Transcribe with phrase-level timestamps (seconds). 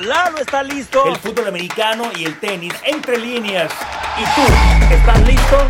[0.00, 1.06] Lalo está listo.
[1.06, 3.70] El fútbol americano y el tenis entre líneas.
[4.18, 4.94] ¿Y tú?
[4.94, 5.68] ¿Estás listo?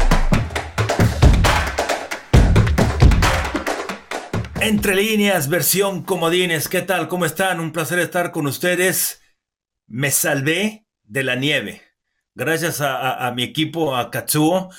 [4.60, 6.68] Entre líneas, versión comodines.
[6.68, 7.08] ¿Qué tal?
[7.08, 7.58] ¿Cómo están?
[7.58, 9.20] Un placer estar con ustedes.
[9.88, 11.82] Me salvé de la nieve.
[12.36, 14.70] Gracias a, mi equipo, a Katsuo.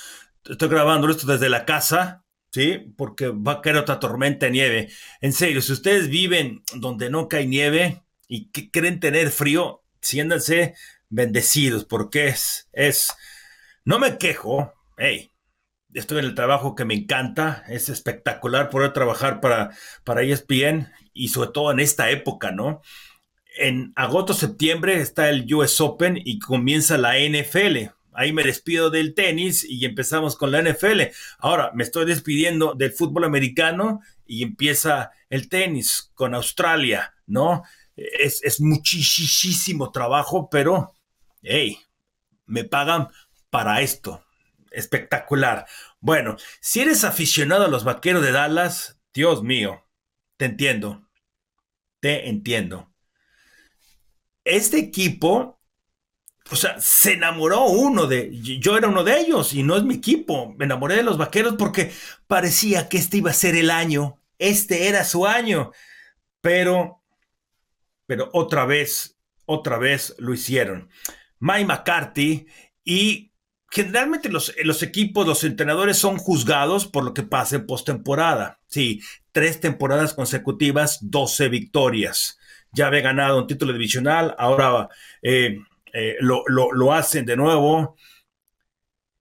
[0.46, 2.94] Estoy grabando esto desde la casa, ¿sí?
[2.96, 4.90] Porque va a caer otra tormenta de nieve.
[5.20, 10.73] En serio, si ustedes viven donde no cae nieve y que quieren tener frío, siéntanse
[11.09, 13.13] bendecidos porque es, es,
[13.84, 15.34] no me quejo, hey,
[15.94, 19.75] estoy en el trabajo que me encanta, es espectacular poder trabajar para,
[20.05, 22.81] para ESPN y sobre todo en esta época, ¿no?
[23.58, 27.89] En agosto, septiembre está el US Open y comienza la NFL.
[28.13, 31.02] Ahí me despido del tenis y empezamos con la NFL.
[31.38, 37.63] Ahora me estoy despidiendo del fútbol americano y empieza el tenis con Australia, ¿no?
[38.20, 40.94] Es, es muchísimo trabajo, pero,
[41.42, 41.78] hey,
[42.45, 43.09] me pagan
[43.50, 44.23] para esto
[44.72, 45.67] espectacular.
[46.00, 49.86] Bueno, si eres aficionado a los vaqueros de Dallas, Dios mío,
[50.38, 51.08] te entiendo.
[52.00, 52.92] Te entiendo.
[54.44, 55.59] Este equipo,
[56.50, 58.31] o sea, se enamoró uno de.
[58.59, 60.56] Yo era uno de ellos y no es mi equipo.
[60.58, 61.92] Me enamoré de los vaqueros porque
[62.25, 64.20] parecía que este iba a ser el año.
[64.40, 65.72] Este era su año.
[66.42, 67.00] Pero,
[68.12, 70.90] pero otra vez, otra vez lo hicieron.
[71.40, 72.45] Mike McCarthy
[72.84, 73.31] y
[73.70, 78.59] generalmente los, los, equipos, los entrenadores son juzgados por lo que pasa en postemporada.
[78.68, 79.00] Sí,
[79.31, 82.38] tres temporadas consecutivas, 12 victorias.
[82.73, 84.90] Ya había ganado un título divisional, ahora
[85.22, 85.59] eh,
[85.94, 87.96] eh, lo, hacen de nuevo.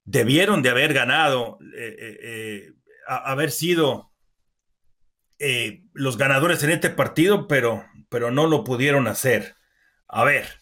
[0.03, 2.73] Debieron de haber ganado, eh,
[3.07, 4.11] haber sido
[5.93, 9.57] los ganadores en este partido, pero, pero no lo pudieron hacer.
[10.07, 10.61] A ver,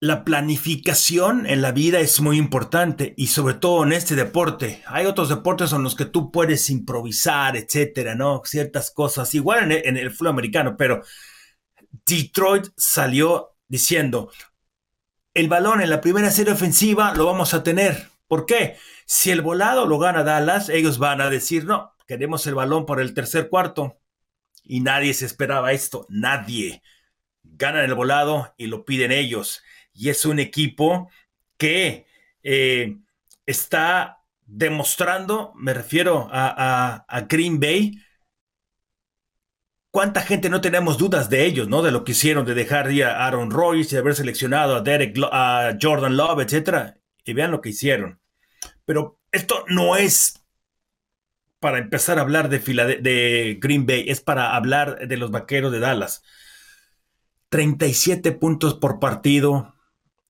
[0.00, 4.82] la planificación en la vida es muy importante y sobre todo en este deporte.
[4.86, 8.42] Hay otros deportes en los que tú puedes improvisar, etcétera, ¿no?
[8.44, 11.02] Ciertas cosas, igual en el, fútbol americano, pero
[12.04, 14.30] Detroit salió diciendo,
[15.32, 18.08] el balón en la primera serie ofensiva lo vamos a tener.
[18.26, 18.76] ¿Por qué?
[19.06, 23.00] Si el volado lo gana Dallas, ellos van a decir, no, queremos el balón por
[23.00, 23.98] el tercer cuarto.
[24.64, 26.82] Y nadie se esperaba esto, nadie.
[27.42, 29.62] Ganan el volado y lo piden ellos
[29.94, 31.08] y es un equipo
[31.56, 32.06] que
[32.42, 32.98] eh,
[33.46, 37.98] está demostrando, me refiero a, Green Bay,
[39.90, 41.80] cuánta gente no tenemos dudas de ellos, ¿no?
[41.82, 45.76] De lo que hicieron, de dejar a Aaron Royce, de haber seleccionado a Derek, a
[45.80, 46.98] Jordan Love, etcétera.
[47.24, 48.20] Y vean lo que hicieron.
[48.84, 50.43] Pero esto no es
[51.64, 55.80] para empezar a hablar de, de Green Bay, es para hablar de los vaqueros de
[55.80, 56.22] Dallas.
[57.48, 59.74] 37 puntos por partido,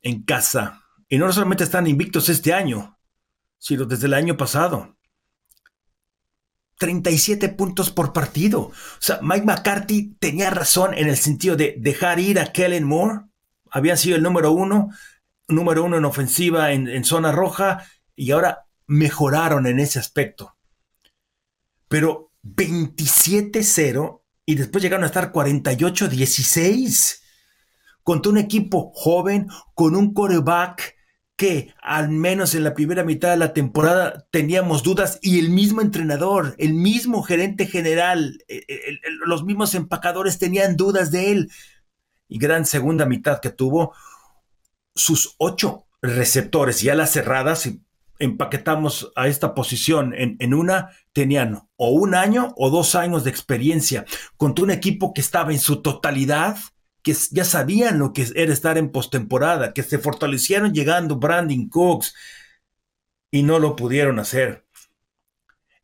[0.01, 0.85] en casa.
[1.09, 3.01] Y no solamente están invictos este año,
[3.59, 4.97] sino desde el año pasado.
[6.79, 8.61] 37 puntos por partido.
[8.61, 13.23] O sea, Mike McCarthy tenía razón en el sentido de dejar ir a Kellen Moore.
[13.73, 14.91] Había sido el número uno,
[15.49, 17.85] número uno en ofensiva en, en zona roja
[18.15, 20.54] y ahora mejoraron en ese aspecto.
[21.95, 27.21] Pero 27-0 y después llegaron a estar 48-16
[28.03, 30.97] contra un equipo joven, con un coreback
[31.37, 35.83] que al menos en la primera mitad de la temporada teníamos dudas y el mismo
[35.83, 41.53] entrenador, el mismo gerente general, eh, eh, los mismos empacadores tenían dudas de él.
[42.27, 43.95] Y gran segunda mitad que tuvo,
[44.97, 47.69] sus ocho receptores y las cerradas,
[48.19, 53.31] empaquetamos a esta posición en, en, una, tenían o un año o dos años de
[53.31, 54.05] experiencia
[54.37, 56.57] contra un equipo que estaba en su totalidad
[57.05, 62.15] que ya sabían lo que era estar en postemporada, que se fortalecieron llegando Brandon Cooks
[63.31, 64.65] y no lo pudieron hacer.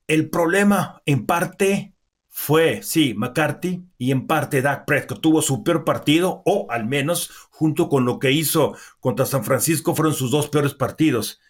[0.06, 1.94] El problema en parte
[2.26, 7.30] fue, sí, McCarthy y en parte Dak Prescott tuvo su peor partido o al menos
[7.50, 11.40] junto con lo que hizo contra San Francisco fueron sus dos peores partidos.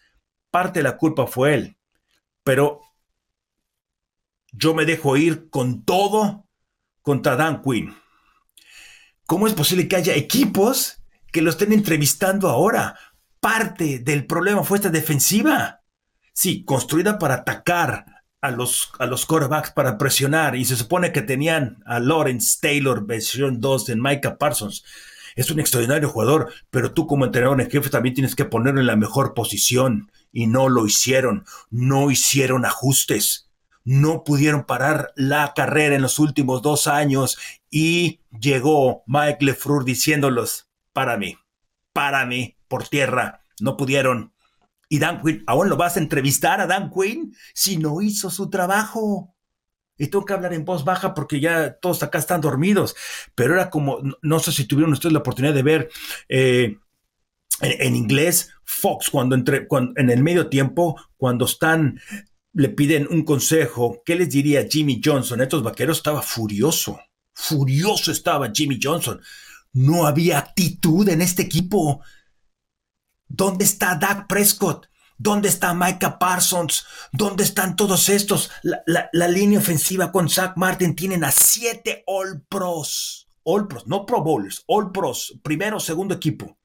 [0.50, 1.76] Parte de la culpa fue él,
[2.42, 2.80] pero
[4.52, 6.48] yo me dejo ir con todo
[7.02, 7.94] contra Dan Quinn.
[9.26, 12.98] ¿Cómo es posible que haya equipos que lo estén entrevistando ahora?
[13.38, 15.82] Parte del problema fue esta defensiva.
[16.32, 18.06] Sí, construida para atacar
[18.40, 20.56] a los, a los quarterbacks, para presionar.
[20.56, 24.84] Y se supone que tenían a Lawrence Taylor, versión 2 en Micah Parsons.
[25.36, 28.86] Es un extraordinario jugador, pero tú como entrenador en jefe también tienes que ponerlo en
[28.86, 30.10] la mejor posición.
[30.32, 31.44] Y no lo hicieron.
[31.70, 33.50] No hicieron ajustes.
[33.84, 37.38] no pudieron parar la carrera en los últimos dos años
[37.70, 41.38] y llegó Mike Lefleur diciéndolos, para mí,
[41.92, 44.32] para mí, por tierra, no pudieron.
[44.88, 48.50] Y Dan Quinn, ¿aún lo vas a entrevistar a Dan Quinn si no hizo su
[48.50, 49.34] trabajo?
[49.96, 52.96] Y tengo que hablar en voz baja porque ya todos acá están dormidos.
[53.34, 55.90] Pero era como, no sé si tuvieron ustedes la oportunidad de ver
[56.28, 56.78] eh,
[57.60, 62.00] en, inglés Fox cuando, entre, cuando en el medio tiempo, cuando están
[62.52, 65.40] le piden un consejo, ¿qué les diría Jimmy Johnson?
[65.40, 66.98] Estos vaqueros estaba furioso,
[67.32, 69.20] furioso estaba Jimmy Johnson.
[69.72, 72.02] No había actitud en este equipo.
[73.28, 74.86] ¿Dónde está Dak Prescott?
[75.16, 76.86] ¿Dónde está Micah Parsons?
[77.12, 78.50] ¿Dónde están todos estos?
[78.62, 83.28] La, línea ofensiva con Zach Martin tienen a siete All Pros.
[83.44, 86.58] All Pros, no Pro Bowlers, All Pros, primero, segundo equipo.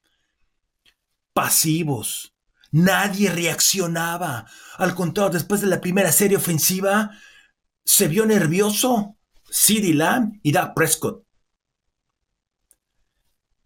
[1.35, 2.33] Pasivos,
[2.71, 4.47] Nadie reaccionaba.
[4.77, 7.11] Al contrario, después de la primera serie ofensiva,
[7.83, 9.17] se vio nervioso
[9.49, 11.25] CeeDee Lamb y Dak Prescott.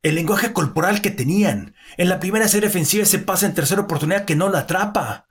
[0.02, 1.76] El lenguaje corporal que tenían.
[1.98, 5.28] En la primera serie ofensiva se pasa en tercera oportunidad que no la atrapa.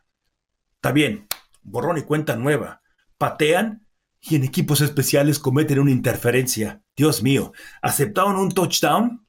[0.74, 1.26] Está bien,
[1.62, 2.82] borrón y cuenta nueva.
[3.16, 3.84] Patean
[4.20, 6.82] y en equipos especiales cometen una interferencia.
[6.96, 7.52] Dios mío,
[7.82, 9.27] aceptaron un touchdown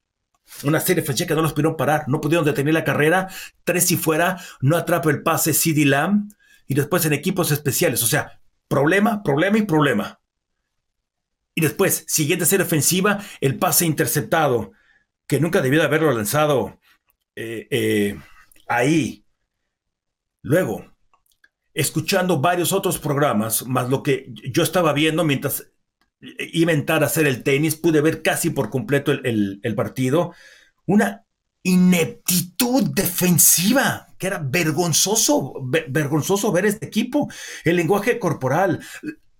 [0.63, 3.27] una serie de que no los pudieron parar, no pudieron detener la carrera,
[3.63, 6.31] tres si fuera, no atrapa el pase CD Lamb
[6.67, 8.03] y después en equipos especiales.
[8.03, 10.19] O sea, problema, problema y problema.
[11.55, 14.71] Y después, siguiente serie ofensiva, el pase interceptado,
[15.27, 16.79] que nunca debió de haberlo lanzado
[17.35, 18.19] eh, eh,
[18.67, 19.25] ahí.
[20.41, 20.85] Luego,
[21.73, 25.69] escuchando varios otros programas, más lo que yo estaba viendo mientras
[26.21, 30.33] inventar hacer el tenis, pude ver casi por completo el, partido,
[30.86, 31.25] una
[31.63, 35.54] ineptitud defensiva, que era vergonzoso,
[35.88, 37.30] vergonzoso ver este equipo,
[37.63, 38.80] el lenguaje corporal,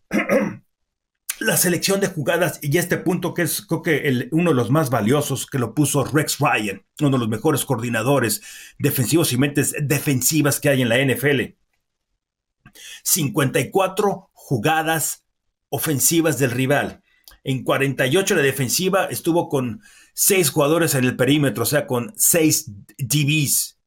[1.40, 4.90] la selección de jugadas y este punto que es creo que uno de los más
[4.90, 8.42] valiosos que lo puso Rex Ryan, uno de los mejores coordinadores
[8.78, 11.56] defensivos y mentes defensivas que hay en la NFL.
[13.04, 15.24] 54 jugadas
[15.70, 17.04] ofensivas del rival.
[17.44, 19.82] En 48 la defensiva estuvo con
[20.14, 23.80] seis jugadores en el perímetro, o sea, con seis DBs.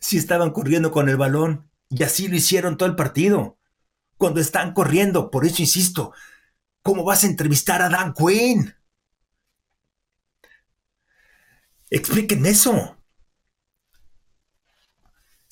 [0.00, 1.70] si estaban corriendo con el balón.
[1.90, 3.58] Y así lo hicieron todo el partido.
[4.16, 6.12] Cuando están corriendo, por eso insisto,
[6.82, 8.74] ¿cómo vas a entrevistar a Dan Quinn?
[11.90, 12.96] Explíquenme eso.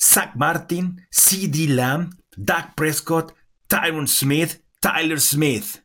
[0.01, 1.69] Zach Martin, C.D.
[1.69, 3.35] Lamb, Dak Prescott,
[3.69, 5.85] Tyron Smith, Tyler Smith.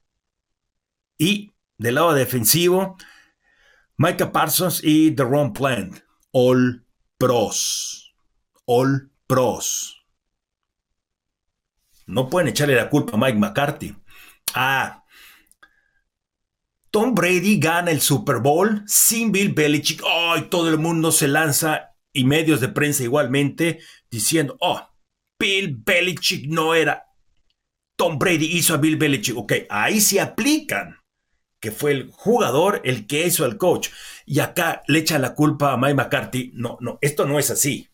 [1.19, 2.97] Y del lado defensivo,
[3.95, 5.99] Micah Parsons y Ron Plant.
[6.31, 6.83] All
[7.17, 8.15] pros.
[8.65, 10.03] All pros.
[12.07, 13.95] No pueden echarle la culpa a Mike McCarthy.
[14.55, 15.03] Ah.
[16.89, 20.01] Tom Brady gana el Super Bowl sin Bill Belichick.
[20.07, 20.47] ¡Ay!
[20.49, 23.79] todo el mundo se lanza y medios de prensa igualmente
[24.09, 24.81] diciendo, oh,
[25.38, 27.06] Bill Belichick no era
[27.97, 29.35] Tom Brady hizo a Bill Belichick.
[29.35, 30.97] Ok, ahí se aplican
[31.59, 33.89] que fue el jugador el que hizo al coach.
[34.25, 36.51] Y acá le echa la culpa a Mike McCarthy.
[36.53, 37.89] No, no, esto no es así.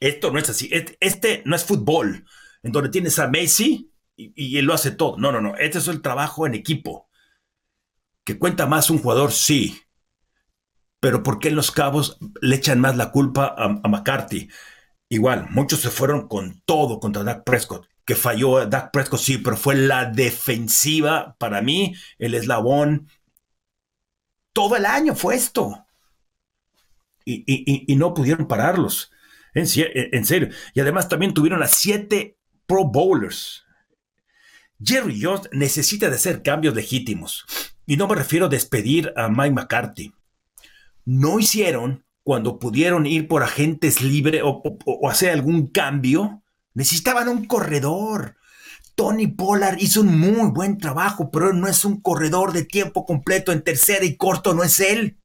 [0.00, 0.70] Esto no es así.
[0.98, 2.24] Este no es fútbol,
[2.62, 5.18] en donde tienes a Messi y, él lo hace todo.
[5.18, 5.56] No, no, no.
[5.56, 7.08] Este es el trabajo en equipo.
[8.24, 9.78] Que cuenta más un jugador, sí.
[11.00, 14.48] Pero ¿por qué los cabos le echan más la culpa a, a McCarthy?
[15.10, 19.56] Igual, muchos se fueron con todo contra Dak Prescott que falló Dak Prescott, sí, pero
[19.56, 23.08] fue la defensiva para mí, el eslabón.
[24.52, 25.84] Todo el año fue esto.
[27.24, 29.10] Y, no pudieron pararlos.
[29.54, 30.50] En, en, serio.
[30.72, 33.64] Y además también tuvieron a siete Pro Bowlers.
[34.80, 37.44] Jerry Jones necesita hacer cambios legítimos.
[37.86, 40.12] Y no me refiero a despedir a Mike McCarthy.
[41.04, 46.44] No hicieron cuando pudieron ir por agentes libres o hacer algún cambio
[46.76, 48.36] Necesitaban un corredor.
[48.94, 53.50] Tony Pollard hizo un muy buen trabajo, pero no es un corredor de tiempo completo
[53.50, 55.18] en tercera y corto, no es él.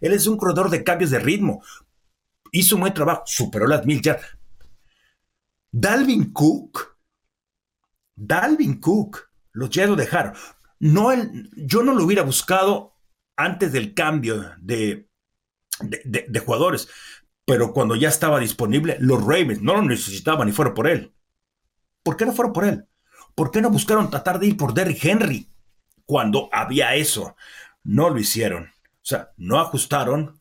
[0.00, 1.62] Él es un corredor de cambios de ritmo.
[2.50, 4.02] Hizo un buen trabajo, superó las mil.
[5.70, 6.96] Dalvin Cook,
[8.16, 10.34] Dalvin Cook, los ya lo dejaron.
[10.80, 11.10] No
[11.54, 12.96] yo no lo hubiera buscado
[13.36, 15.08] antes del cambio de,
[15.80, 16.88] de jugadores.
[17.48, 21.14] Pero cuando ya estaba disponible, los Ravens no lo necesitaban y fueron por él.
[22.02, 22.86] ¿Por qué no fueron por él?
[23.34, 25.48] ¿Por qué no buscaron tratar de ir por Derrick Henry
[26.04, 27.36] cuando había eso?
[27.82, 28.64] No lo hicieron.
[28.64, 30.38] O sea, no ajustaron.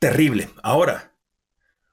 [0.00, 0.50] Terrible.
[0.64, 1.16] Ahora,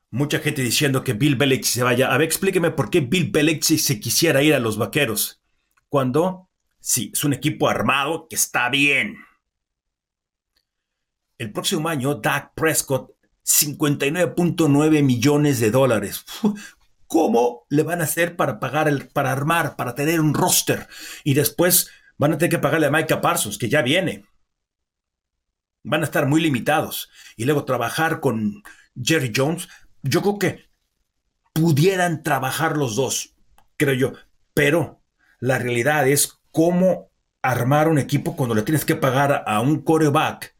[0.09, 2.13] Mucha gente diciendo que Bill Belichick se vaya.
[2.13, 5.41] A ver, explíqueme por qué Bill Belichick se quisiera ir a los vaqueros.
[5.89, 9.17] Cuando, sí, es un equipo armado que está bien.
[11.43, 13.11] El próximo año, Dak Prescott,
[13.45, 16.23] 59.9 millones de dólares.
[17.07, 20.87] ¿Cómo le van a hacer para pagar, el, para armar, para tener un roster?
[21.25, 24.23] Y después van a tener que pagarle a Micah Parsons, que ya viene.
[25.83, 27.09] Van a estar muy limitados.
[27.35, 28.63] Y luego trabajar con
[28.95, 29.67] Jerry Jones
[30.01, 30.69] yo creo que
[31.51, 33.35] pudieran trabajar los dos,
[33.75, 34.13] creo yo,
[34.53, 35.03] pero
[35.41, 40.52] la realidad es cómo armar un equipo cuando le tienes que pagar a un coreback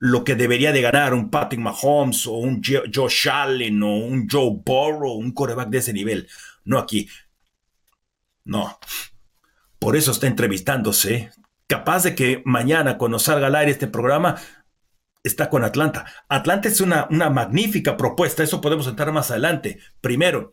[0.00, 4.58] lo que debería de ganar un Patrick Mahomes o un Josh Allen o un Joe
[4.64, 6.26] Burrow, un coreback de ese nivel.
[6.64, 7.08] No aquí.
[8.44, 8.78] No.
[9.78, 11.30] Por eso está entrevistándose.
[11.66, 14.40] Capaz de que mañana, cuando salga al aire este programa,
[15.22, 16.06] está con Atlanta.
[16.30, 19.80] Atlanta es una, una magnífica propuesta, eso podemos entrar más adelante.
[20.00, 20.52] Primero,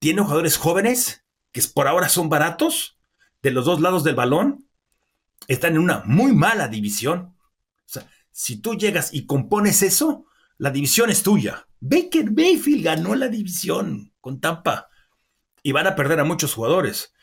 [0.00, 2.98] tiene jugadores jóvenes que por ahora son baratos
[3.40, 4.66] de los dos lados del balón.
[5.46, 7.36] Están en una muy mala división.
[8.32, 10.26] Si tú llegas y compones eso,
[10.58, 11.66] la división es tuya.
[11.80, 14.88] Baker Mayfield ganó la división con Tampa
[15.62, 17.14] y van a perder a muchos jugadores.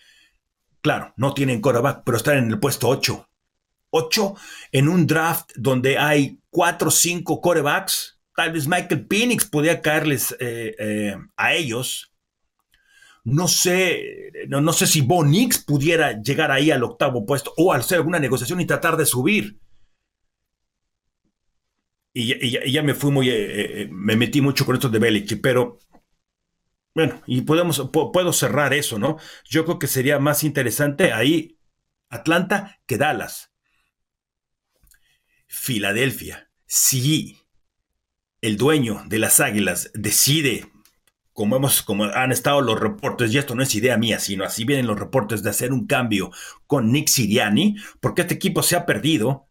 [0.82, 3.30] Claro, no tienen quarterback, pero están en el puesto 8.
[3.90, 4.36] 8
[4.72, 8.20] en un draft donde hay 4 o 5 corebacks.
[8.36, 12.14] Tal vez Michael Penix podía caerles eh, eh, a ellos.
[13.24, 17.74] No sé, no, no, sé si Bo Nix pudiera llegar ahí al octavo puesto o
[17.74, 19.60] hacer alguna negociación y tratar de subir.
[22.20, 25.78] Y, ya me fui muy, eh, me metí mucho con esto de Belichick, pero
[26.96, 29.18] bueno, y podemos, puedo cerrar eso, ¿no?
[29.48, 31.60] Yo creo que sería más interesante ahí
[32.10, 33.52] Atlanta que Dallas.
[35.46, 37.38] Filadelfia, si
[38.42, 40.72] el dueño de las Águilas decide,
[41.34, 44.64] como, hemos, como han estado los reportes, y esto no es idea mía, sino así
[44.64, 46.32] vienen los reportes de hacer un cambio
[46.66, 49.47] con Nick Siriani, porque este equipo se ha perdido.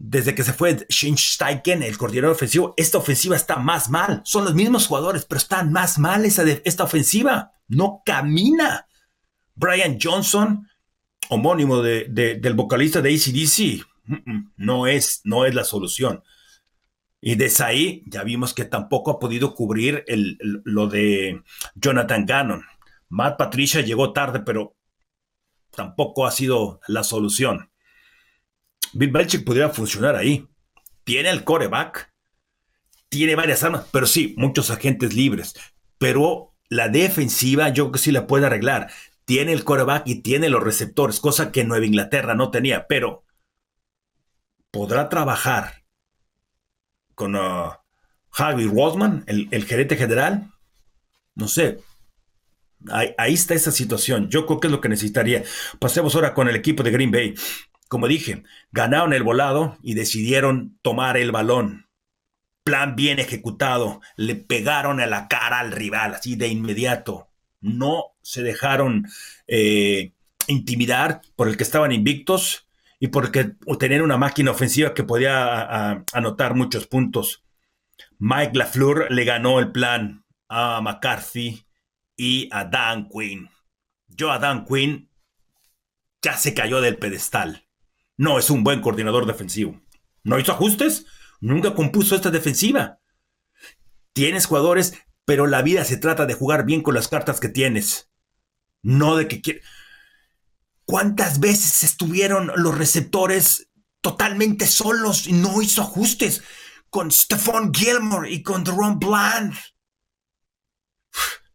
[0.00, 4.22] Desde que se fue Shane Steichen, el coordinador ofensivo, esta ofensiva está más mal.
[4.24, 7.52] Son los mismos jugadores, pero están más mal esta ofensiva.
[7.66, 8.86] No camina.
[9.56, 10.68] Brian Johnson,
[11.30, 13.84] homónimo del vocalista de ACDC,
[14.56, 16.22] no es, no es la solución.
[17.20, 21.42] Y desde ahí ya vimos que tampoco ha podido cubrir el, lo de
[21.74, 22.64] Jonathan Gannon.
[23.08, 24.76] Matt Patricia llegó tarde, pero
[25.72, 27.70] tampoco ha sido la solución.
[28.92, 30.46] Bill Belichick podría funcionar ahí.
[31.04, 32.12] Tiene el coreback,
[33.08, 35.54] tiene varias armas, pero sí, muchos agentes libres.
[35.98, 38.90] Pero la defensiva yo creo que sí la puede arreglar.
[39.24, 42.86] Tiene el coreback y tiene los receptores, cosa que Nueva Inglaterra no tenía.
[42.86, 43.24] Pero
[44.70, 45.84] podrá trabajar
[47.14, 47.72] con uh,
[48.30, 50.50] Harvey Rosman, el, gerente general.
[51.34, 51.80] No sé.
[52.90, 54.28] Ahí, está esa situación.
[54.30, 55.42] Yo creo que es lo que necesitaría.
[55.80, 57.34] Pasemos ahora con el equipo de Green Bay.
[57.88, 61.88] Como dije, ganaron el volado y decidieron tomar el balón.
[62.62, 64.00] Plan bien ejecutado.
[64.16, 67.28] Le pegaron a la cara al rival, así de inmediato.
[67.60, 69.06] No se dejaron
[69.46, 70.12] eh,
[70.46, 72.68] intimidar por el que estaban invictos
[73.00, 77.44] y porque tener una máquina ofensiva que podía anotar muchos puntos.
[78.18, 81.64] Mike LaFleur le ganó el plan a McCarthy
[82.16, 83.48] y a Dan Quinn.
[84.08, 85.08] Yo a Dan Quinn
[86.22, 87.67] ya se cayó del pedestal.
[88.18, 89.80] No es un buen coordinador defensivo.
[90.24, 91.06] No hizo ajustes,
[91.40, 92.98] nunca compuso esta defensiva.
[94.12, 94.92] Tienes jugadores,
[95.24, 98.10] pero la vida se trata de jugar bien con las cartas que tienes.
[98.82, 99.64] No de que quieres
[100.88, 103.68] ¿Cuántas veces estuvieron los receptores
[104.00, 106.42] totalmente solos y no hizo ajustes
[106.88, 109.52] con Stephon Gilmore y con Ron Bland?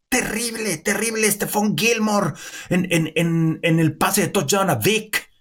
[0.08, 2.34] Terrible, terrible Stephon Gilmore
[2.70, 5.33] en, en, el pase de touchdown a Vic.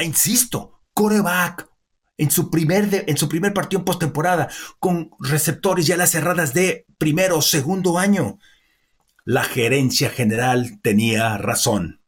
[0.00, 1.68] Insisto, coreback
[2.16, 6.84] en su primer, en su primer partido en postemporada con receptores ya las cerradas de
[6.98, 8.38] primero o segundo año.
[9.24, 12.02] La gerencia general tenía razón.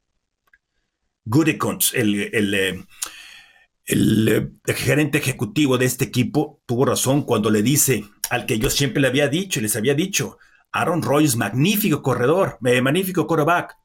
[1.24, 2.84] Gudikons, el, eh,
[3.86, 9.00] el, gerente ejecutivo de este equipo, tuvo razón cuando le dice al que yo siempre
[9.00, 10.38] le había dicho, les había dicho,
[10.72, 13.76] Aaron Rodgers, magnífico corredor, eh, magnífico quarterback,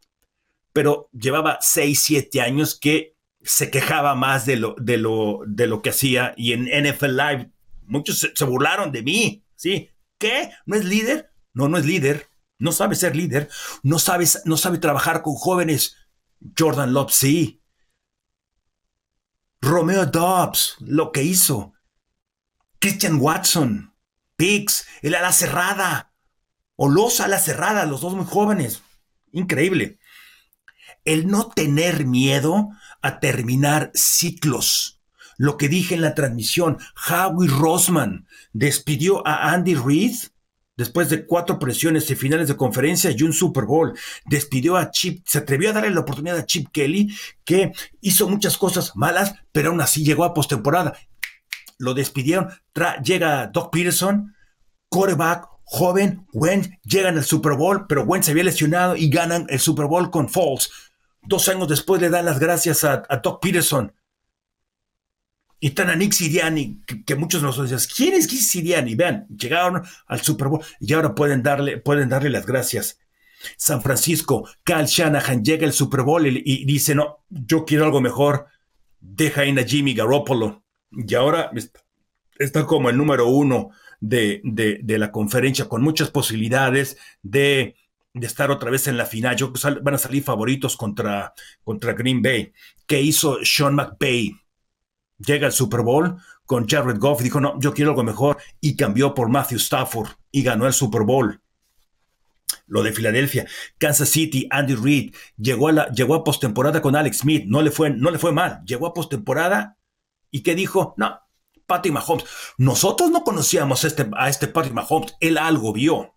[0.74, 3.17] pero llevaba 6, 7 años que
[3.48, 7.52] se quejaba más de lo, de lo, de lo que hacía y en NFL Live
[7.88, 9.90] muchos se, burlaron de mí, ¿sí?
[10.18, 10.52] ¿Qué?
[10.66, 11.32] ¿No es líder?
[11.54, 12.28] No, no es líder.
[12.60, 13.50] No sabe ser líder.
[13.84, 15.96] No sabe, no sabe trabajar con jóvenes
[16.58, 17.62] Jordan Love sí.
[19.62, 21.74] Romeo Dobbs, lo que hizo.
[22.80, 23.94] Christian Watson,
[24.36, 26.14] Pix, el ala cerrada.
[26.76, 28.84] O los a la cerrada, los dos muy jóvenes.
[29.32, 30.00] Increíble.
[31.06, 32.70] El no tener miedo
[33.02, 35.00] a terminar ciclos.
[35.38, 36.78] Lo que dije en la transmisión,
[37.08, 40.16] Howie Rosman despidió a Andy Reid
[40.78, 43.98] después de cuatro presiones y finales de conferencia y un Super Bowl.
[44.26, 47.14] Despidió a Chip, se atrevió a darle la oportunidad a Chip Kelly,
[47.44, 50.98] que hizo muchas cosas malas, pero aún así llegó a postemporada.
[51.80, 52.50] Lo despidieron,
[53.04, 54.36] llega Doc Peterson,
[54.90, 59.60] quarterback, joven, Wentz, llegan al Super Bowl, pero Wentz se había lesionado y ganan el
[59.60, 60.72] Super Bowl con Falls.
[61.28, 63.94] Dos años después le dan las gracias a, Doc Peterson.
[65.60, 68.96] Y están a Nick Siriani, que, muchos de nosotros dicen, ¿quién es Nick Siriani?
[68.96, 73.00] Vean, llegaron al Super Bowl y ahora pueden darle, pueden darle las gracias.
[73.58, 78.48] San Francisco, Cal Shanahan llega al Super Bowl y, dice, no, yo quiero algo mejor,
[79.00, 80.64] deja ir a Jimmy Garoppolo.
[80.92, 81.52] Y ahora
[82.38, 84.42] está como el número uno de,
[84.88, 87.76] la conferencia, con muchas posibilidades de,
[88.26, 89.36] estar otra vez en la final.
[89.36, 91.34] Yo que van a salir favoritos contra,
[91.64, 92.52] contra Green Bay.
[92.86, 94.36] ¿Qué hizo Sean McVay?
[95.20, 98.76] Llega al Super Bowl con Jared Goff y dijo, no, yo quiero algo mejor, y
[98.76, 101.42] cambió por Matthew Stafford y ganó el Super Bowl.
[102.68, 103.46] Lo de Filadelfia,
[103.78, 107.90] Kansas City, Andy Reid, llegó a, llegó a postemporada con Alex Smith, no le, fue,
[107.90, 109.78] no le fue mal, llegó a postemporada
[110.32, 111.20] y que dijo, no,
[111.68, 112.26] Patrick Mahomes.
[112.58, 115.16] Nosotros no conocíamos a este, a este Patrick Mahomes.
[115.20, 116.16] Él algo vio,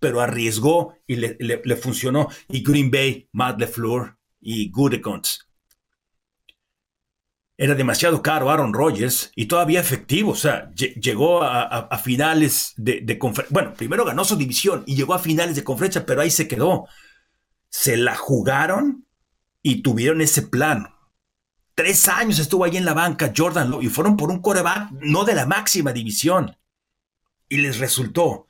[0.00, 2.28] pero arriesgó y le, funcionó.
[2.48, 5.42] Y Green Bay, Matt LeFleur y Gutekunst.
[7.56, 10.30] Era demasiado caro Aaron Rodgers y todavía efectivo.
[10.30, 13.52] O sea, llegó a, finales de, de conferencia.
[13.52, 16.86] Bueno, primero ganó su división y llegó a finales de conferencia, pero ahí se quedó.
[17.68, 19.06] Se la jugaron
[19.62, 20.88] y tuvieron ese plan
[21.78, 25.22] Tres años estuvo ahí en la banca Jordan Love y fueron por un coreback no
[25.22, 26.58] de la máxima división.
[27.48, 28.48] Y les resultó.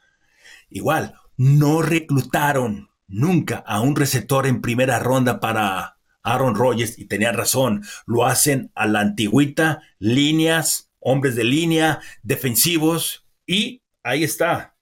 [0.70, 7.34] Igual, no reclutaron nunca a un receptor en primera ronda para Aaron Rodgers y tenían
[7.34, 7.82] razón.
[8.04, 14.76] Lo hacen a la antigüita, líneas, hombres de línea, defensivos y ahí está.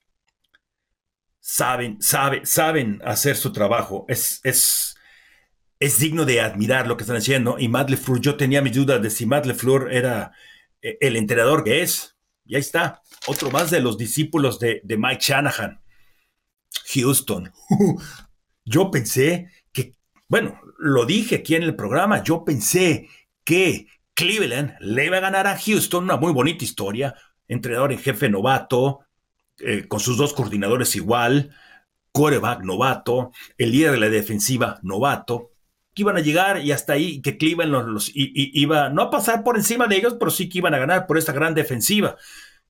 [1.39, 4.05] Saben, saben, saben hacer su trabajo.
[4.09, 4.97] Es, es,
[5.79, 7.57] es digno de admirar lo que están haciendo.
[7.57, 10.33] Y Matt LeFleur, yo tenía mis dudas de si Matt LeFleur era
[10.81, 12.17] eh, el entrenador que es.
[12.45, 15.81] Y ahí está, otro más de los discípulos de, Mike Shanahan.
[16.93, 17.51] Houston.
[18.65, 19.95] yo pensé que,
[20.27, 23.09] bueno, lo dije aquí en el programa, yo pensé
[23.43, 27.15] que Cleveland le iba a ganar a Houston, una muy bonita historia.
[27.47, 28.99] Entrenador en jefe novato,
[29.59, 31.55] eh, con sus dos coordinadores igual,
[32.11, 35.51] coreback novato, el líder de la defensiva novato,
[35.93, 39.55] que iban a llegar y hasta ahí que Cleveland los, iba no a pasar por
[39.55, 42.17] encima de ellos, pero sí que iban a ganar por esta gran defensiva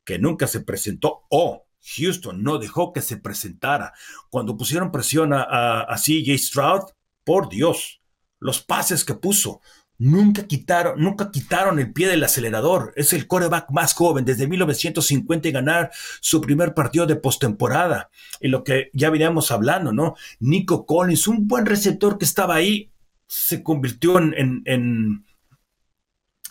[0.05, 3.93] que nunca se presentó o Houston no dejó que se presentara.
[4.29, 6.81] Cuando pusieron presión a, a, CJ Stroud,
[7.23, 8.01] por Dios,
[8.39, 9.61] los pases que puso,
[9.97, 12.93] nunca quitaron, nunca quitaron el pie del acelerador.
[12.95, 18.09] Es el coreback más joven desde 1950 y ganar su primer partido de postemporada.
[18.39, 20.15] Y lo que ya veníamos hablando, ¿no?
[20.39, 22.91] Nico Collins, un buen receptor que estaba ahí,
[23.27, 25.25] se convirtió en, en,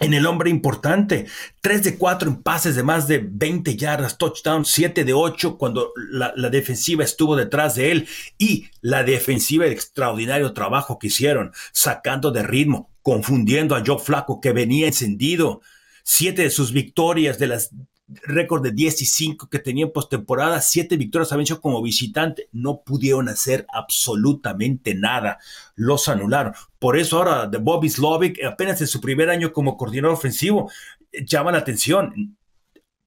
[0.01, 1.27] el hombre importante.
[1.63, 5.93] 3 de 4 en pases de más de 20 yardas, touchdown, 7 de 8 cuando
[6.11, 12.31] la, defensiva estuvo detrás de él y la defensiva, el extraordinario trabajo que hicieron, sacando
[12.31, 15.63] de ritmo, confundiendo a Joe Flaco que venía encendido.
[16.05, 17.71] Siete de sus victorias de las
[18.09, 22.49] récord de 10 y 5 que tenía en postemporada, siete victorias habían hecho como visitante,
[22.53, 25.39] no pudieron hacer absolutamente nada,
[25.75, 26.55] los anularon.
[26.79, 30.71] Por eso ahora de Bobby Slovic, apenas en su primer año como coordinador ofensivo,
[31.13, 32.37] llama la atención.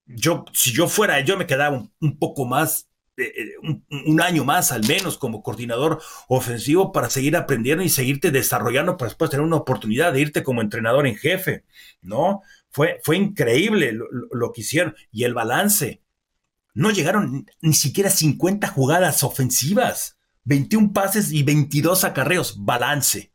[0.06, 4.44] Yo, si yo fuera, yo me quedaba un, poco más eh, eh, un, un, año
[4.44, 9.46] más al menos como coordinador ofensivo para seguir aprendiendo y seguirte desarrollando para después tener
[9.46, 11.64] una oportunidad de irte como entrenador en jefe,
[12.02, 12.42] ¿no?
[12.70, 16.02] Fue, fue increíble lo, que hicieron y el balance.
[16.74, 23.32] No llegaron ni siquiera 50 jugadas ofensivas, 21 pases y 22 acarreos, balance.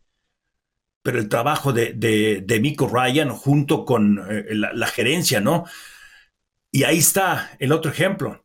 [1.03, 5.65] Pero el trabajo de, de, de Ryan junto con eh, la gerencia, ¿no?
[6.71, 8.45] Y ahí está el otro ejemplo.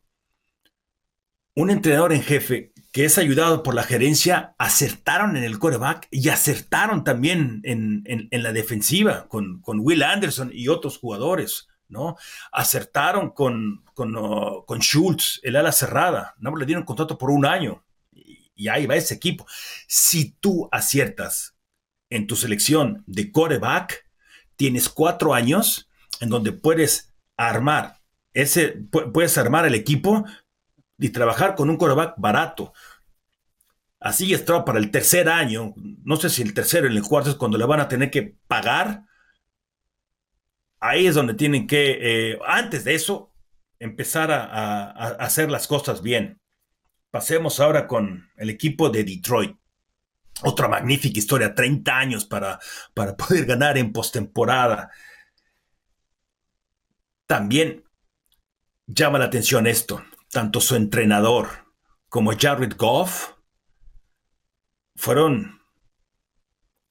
[1.54, 6.28] Un entrenador en jefe que es ayudado por la gerencia, acertaron en el coreback y
[6.28, 12.16] acertaron también en, la defensiva con, Will Anderson y otros jugadores, ¿no?
[12.52, 18.50] Acertaron con, con, Schultz, el ala cerrada, no le dieron contrato por un año y,
[18.54, 19.46] y ahí va ese equipo.
[19.86, 21.54] Si tú aciertas
[22.08, 24.04] en tu selección de coreback,
[24.56, 25.88] tienes cuatro años
[26.20, 28.00] en donde puedes armar
[28.34, 30.24] ese, puedes armar el equipo
[31.00, 32.72] y trabajar con un quarterback barato.
[33.98, 35.74] Así estaba para el tercer año.
[36.04, 38.36] No sé si el tercero y el cuarto es cuando le van a tener que
[38.46, 39.04] pagar.
[40.78, 41.98] Ahí es donde tienen que,
[42.32, 43.32] eh, antes de eso,
[43.78, 46.40] empezar a, hacer las cosas bien.
[47.10, 49.56] Pasemos ahora con el equipo de Detroit.
[50.42, 52.58] Otra magnífica historia, 30 años para,
[52.94, 54.90] para poder ganar en postemporada.
[57.26, 57.84] También
[58.86, 61.48] llama la atención esto, tanto su entrenador
[62.08, 63.34] como Jared Goff
[64.94, 65.60] fueron,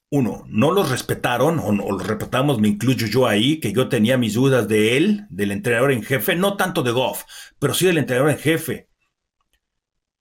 [0.10, 4.34] uno, no los respetaron, o, los respetamos, me incluyo yo ahí, que yo tenía mis
[4.34, 7.26] dudas de él, del entrenador en jefe, no tanto de Goff,
[7.60, 8.90] pero sí del entrenador en jefe.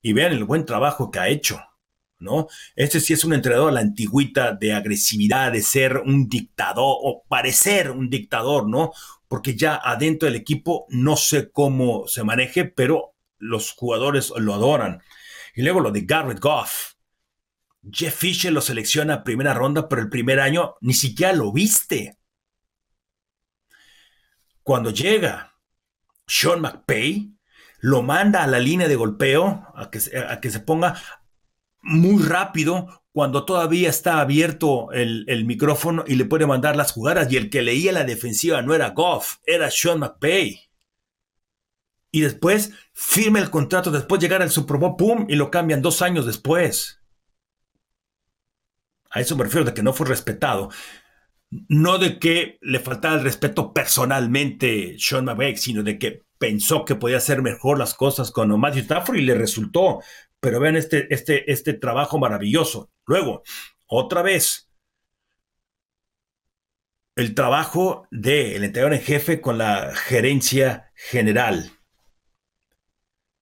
[0.03, 1.61] Y vean el buen trabajo que ha hecho,
[2.19, 2.49] ¿no?
[2.77, 7.25] Este sí es un entrenador a la antigüita de agresividad, de ser un dictador, o
[7.29, 8.93] parecer un dictador, ¿no?
[9.29, 15.03] Porque ya adentro del equipo no sé cómo se maneje, pero los jugadores lo adoran.
[15.55, 16.95] Y luego lo de Garrett Goff.
[17.91, 22.19] Jeff Fisher lo selecciona a primera ronda, pero el primer año ni siquiera lo viste.
[24.63, 25.55] Cuando llega
[26.27, 27.33] Sean McPay,
[27.81, 31.01] lo manda a la línea de golpeo, a que, a que se ponga
[31.83, 37.33] muy rápido cuando todavía está abierto el, el, micrófono y le puede mandar las jugadas.
[37.33, 40.69] Y el que leía la defensiva no era Goff, era Sean McPay.
[42.11, 45.27] Y después firma el contrato, después llegar al Super Bowl, ¡pum!
[45.29, 47.03] y lo cambian dos años después.
[49.11, 50.71] A eso me refiero de que no fue respetado.
[51.51, 56.95] No de que le faltaba el respeto personalmente Sean McVay, sino de que pensó que
[56.95, 60.01] podía hacer mejor las cosas con Matthew Stafford y le resultó.
[60.41, 62.91] Pero vean este, este, este trabajo maravilloso.
[63.07, 63.43] Luego,
[63.87, 64.71] otra vez,
[67.17, 71.73] el trabajo del entrenador en jefe con la gerencia general.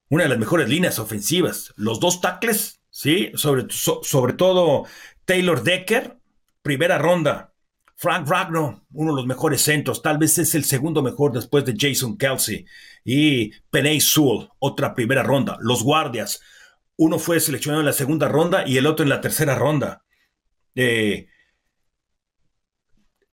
[0.08, 1.74] Una de las mejores líneas ofensivas.
[1.76, 3.32] Los dos tackles, ¿sí?
[3.34, 4.86] Sobre, sobre todo
[5.26, 6.16] Taylor Decker,
[6.62, 7.52] primera ronda.
[7.98, 11.74] Frank Ragno, uno de los mejores centros, tal vez es el segundo mejor después de
[11.78, 12.66] Jason Kelsey.
[13.04, 15.56] Y Penay Sewell, otra primera ronda.
[15.60, 16.40] Los guardias,
[16.96, 20.04] uno fue seleccionado en la segunda ronda y el otro en la tercera ronda.
[20.74, 21.28] Eh,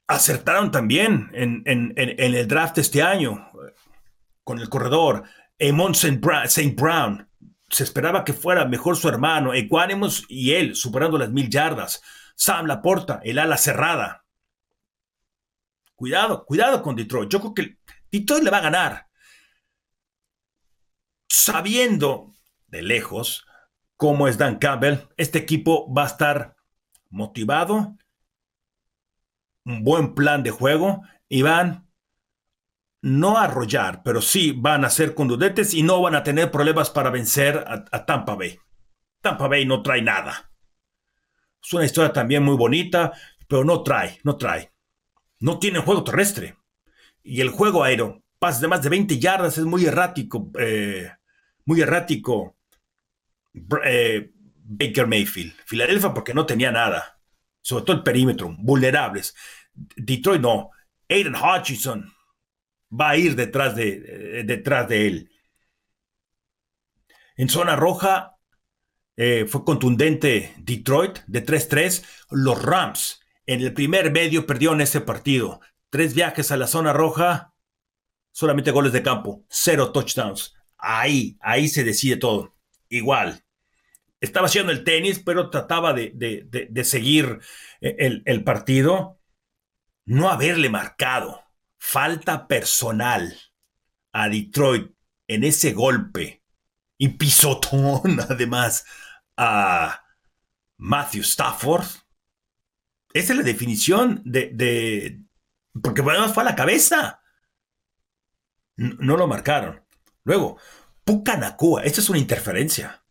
[0.08, 3.49] acertaron también en, el draft este año
[4.43, 5.23] con el corredor
[5.60, 6.76] Amon St.
[6.76, 7.30] Brown,
[7.69, 12.02] se esperaba que fuera mejor su hermano, Equanimus y él, superando las mil yardas.
[12.36, 14.26] Sam Laporta, el ala cerrada.
[15.95, 17.30] Cuidado, cuidado con Detroit.
[17.32, 17.78] Yo creo que
[18.12, 19.08] Detroit le va a ganar.
[21.28, 22.34] Sabiendo
[22.67, 23.45] de lejos
[24.04, 26.58] cómo es Dan Campbell, este equipo va a estar
[27.10, 27.96] motivado,
[29.63, 31.88] un buen plan de juego y van
[33.02, 37.12] no arrollar, pero sí van a ser conducentes y no van a tener problemas para
[37.12, 38.60] vencer a, Tampa Bay.
[39.22, 40.52] Tampa Bay no trae nada.
[41.63, 43.13] Es una historia también muy bonita,
[43.48, 44.74] pero no trae, no trae.
[45.39, 46.58] No tiene juego terrestre.
[47.24, 51.10] Y el juego aéreo, pases de más de 20 yardas, es muy errático, eh,
[51.63, 52.58] muy errático.
[53.86, 54.32] Eh,
[54.66, 55.54] Baker Mayfield.
[55.66, 57.20] Filadelfia porque no tenía nada.
[57.62, 59.36] Sobre todo el perímetro, vulnerables.
[59.74, 60.72] Detroit no.
[61.10, 62.12] Aiden Hutchinson,
[62.89, 65.32] va a ir detrás de, eh, detrás de él.
[67.36, 68.38] En zona roja
[69.16, 72.04] eh, fue contundente Detroit de 3-3.
[72.32, 75.62] Los Rams en el primer medio perdieron ese partido.
[75.89, 77.54] Tres viajes a la zona roja,
[78.32, 80.56] solamente goles de campo, cero touchdowns.
[80.78, 82.56] Ahí, ahí se decide todo.
[82.89, 83.42] Igual.
[84.23, 87.39] Estaba haciendo el tenis, pero trataba de, seguir
[87.81, 89.19] eh, el, el partido.
[90.05, 91.43] No haberle marcado
[91.77, 93.38] falta personal
[94.13, 94.91] a Detroit
[95.27, 96.41] en ese golpe
[96.97, 98.86] y pisotón además
[99.36, 100.05] a
[100.77, 101.86] Matthew Stafford.
[103.13, 105.19] Esa es la definición de...
[105.81, 107.21] porque además fue a la cabeza.
[108.77, 109.83] No, lo marcaron.
[110.23, 110.57] Luego,
[111.03, 113.03] Pucanacua, esta es una interferencia.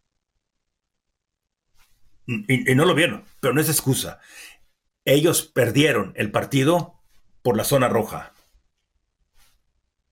[2.48, 4.20] Y, no lo vieron, pero no es excusa.
[5.04, 7.00] Ellos perdieron el partido
[7.42, 8.32] por la zona roja.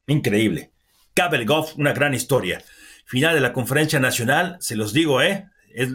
[0.07, 0.73] Increíble.
[1.15, 2.63] Cabel Goff, una gran historia.
[3.05, 5.49] Final de la conferencia nacional, se los digo, ¿eh?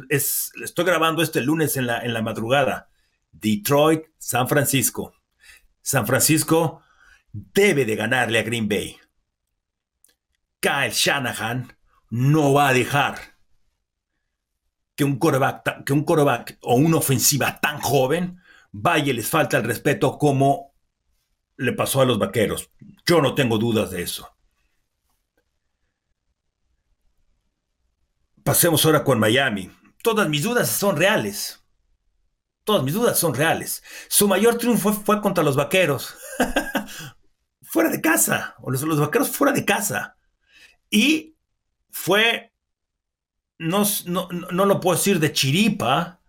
[0.09, 2.89] Es, estoy grabando este lunes en la, en la madrugada.
[3.31, 5.13] Detroit, San Francisco.
[5.81, 6.81] San Francisco
[7.31, 8.97] debe de ganarle a Green Bay.
[10.61, 11.77] Kyle Shanahan
[12.09, 13.34] no va a dejar
[14.95, 16.05] que un coreback, que un
[16.61, 18.39] o una ofensiva tan joven
[18.71, 20.73] vaya y les falta el respeto como
[21.57, 22.71] le pasó a los vaqueros.
[23.05, 24.35] Yo no tengo dudas de eso.
[28.45, 29.69] pasemos ahora con Miami.
[30.01, 31.61] Todas mis dudas son reales.
[32.63, 33.83] Todas mis dudas son reales.
[34.07, 36.15] Su mayor triunfo fue, contra los vaqueros.
[37.63, 38.55] fuera de casa.
[38.61, 40.15] O los, los, vaqueros fuera de casa.
[40.89, 41.35] Y
[41.89, 42.53] fue.
[43.57, 46.21] No, no, no, lo puedo decir de chiripa,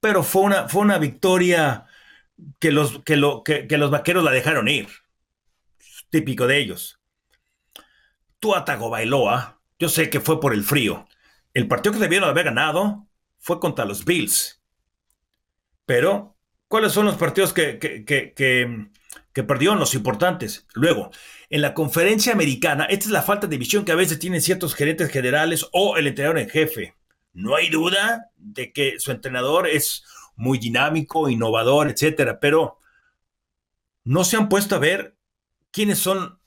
[0.00, 1.86] pero fue una, fue una victoria
[2.58, 4.88] que los, que, lo, que, que los vaqueros la dejaron ir.
[6.10, 7.00] Típico de ellos.
[8.38, 11.06] Tuatago Bailoa, yo sé que fue por el frío.
[11.54, 13.06] El partido que debieron haber ganado
[13.38, 14.62] fue contra los Bills.
[15.84, 16.36] Pero,
[16.68, 18.88] ¿cuáles son los partidos que, que,
[19.42, 20.66] perdieron los importantes?
[20.74, 21.10] Luego,
[21.48, 24.74] en la conferencia americana, esta es la falta de visión que a veces tienen ciertos
[24.74, 26.94] gerentes generales o el entrenador en jefe.
[27.32, 30.04] No hay duda de que su entrenador es
[30.36, 32.78] muy dinámico, innovador, etcétera, pero
[34.04, 35.16] no se han puesto a ver
[35.70, 36.40] quiénes son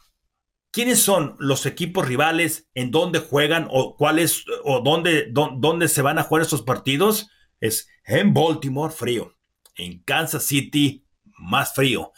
[0.75, 6.19] quiénes son los equipos rivales, en dónde juegan o cuáles o dónde, dónde se van
[6.19, 7.29] a jugar esos partidos.
[7.61, 9.37] Es en Baltimore, frío.
[9.75, 11.05] En Kansas City,
[11.39, 12.11] más frío.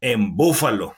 [0.00, 0.94] En Buffalo.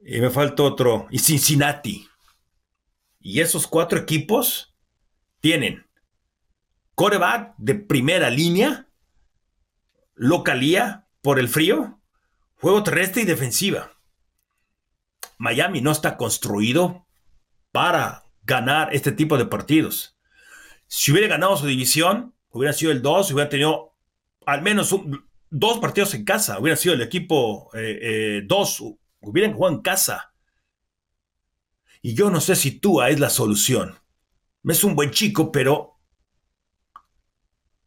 [0.00, 1.06] Y me falta otro.
[1.10, 2.08] Y Cincinnati.
[3.20, 4.74] Y esos cuatro equipos
[5.40, 5.86] tienen
[6.94, 8.88] coreback de primera línea,
[10.14, 11.98] localía por el frío,
[12.56, 13.92] juego terrestre y defensiva.
[15.38, 17.06] Miami no está construido
[17.72, 20.18] para ganar este tipo de partidos.
[20.86, 23.96] Si hubiera ganado su división, hubiera sido el 2, hubiera tenido
[24.44, 24.94] al menos
[25.50, 30.32] dos partidos en casa, hubiera sido el equipo 2, eh, eh, hubieran jugado en casa.
[32.02, 33.98] Y yo no sé si Tua es la solución.
[34.64, 36.00] Es un buen chico, pero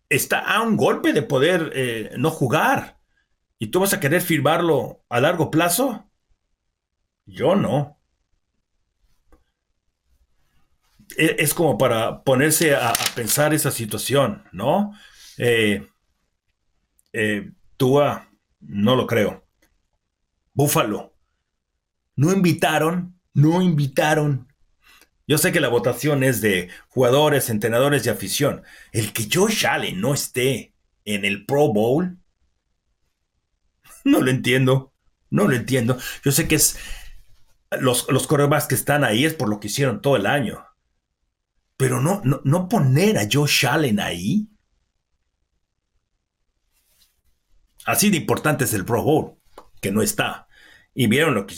[0.09, 2.99] está a un golpe de poder eh, no jugar.
[3.57, 6.09] ¿Y tú vas a querer firmarlo a largo plazo?
[7.25, 7.99] Yo no.
[11.17, 14.93] E, es como para ponerse a, pensar esa situación, ¿no?
[15.37, 15.87] Eh,
[17.13, 19.47] eh, Tua, no lo creo.
[20.53, 21.15] Búfalo.
[22.15, 24.47] No invitaron, no invitaron.
[25.27, 28.63] Yo sé que la votación es de jugadores, entrenadores y afición.
[28.91, 32.17] El que Josh Allen no esté en el Pro Bowl,
[34.03, 34.93] no lo entiendo.
[35.29, 35.97] No lo entiendo.
[36.23, 36.77] Yo sé que es
[37.79, 38.27] los, los
[38.67, 40.63] que están ahí es por lo que hicieron todo el año.
[41.77, 44.47] Pero no, no, poner a Josh Allen ahí.
[47.85, 49.35] Así de importante es el Pro Bowl,
[49.81, 50.47] que no está.
[50.93, 51.55] Y vieron lo que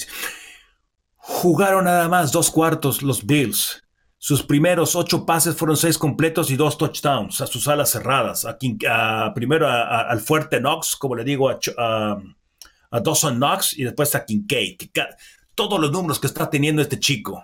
[1.17, 3.83] Jugaron nada más dos cuartos los Bills.
[4.17, 8.45] Sus primeros ocho pases fueron seis completos y dos touchdowns a sus alas cerradas.
[8.45, 12.17] A, primero al fuerte Knox, como le digo, a,
[12.91, 14.77] Dawson Knox y después a Kincaid
[15.55, 17.43] todos los números que está teniendo este chico.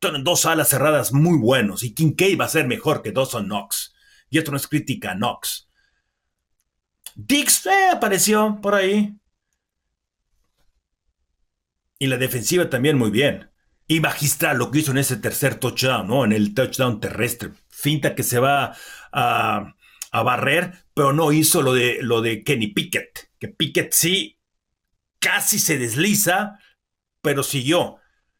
[0.00, 3.94] Tienen dos alas cerradas muy buenos y Kincaid va a ser mejor que Dawson Knox.
[4.28, 5.68] Y esto no es crítica a Knox.
[7.14, 9.16] Dix eh, apareció por ahí.
[11.98, 13.50] Y la defensiva también muy bien.
[13.86, 16.24] Y magistral lo que hizo en ese tercer touchdown, ¿no?
[16.24, 17.50] En el touchdown terrestre.
[17.68, 18.74] Finta que se va
[19.12, 19.74] a,
[20.12, 23.30] a barrer, pero no hizo lo de, lo de Kenny Pickett.
[23.38, 24.38] Que Pickett sí
[25.18, 26.58] casi se desliza
[27.22, 27.96] pero siguió.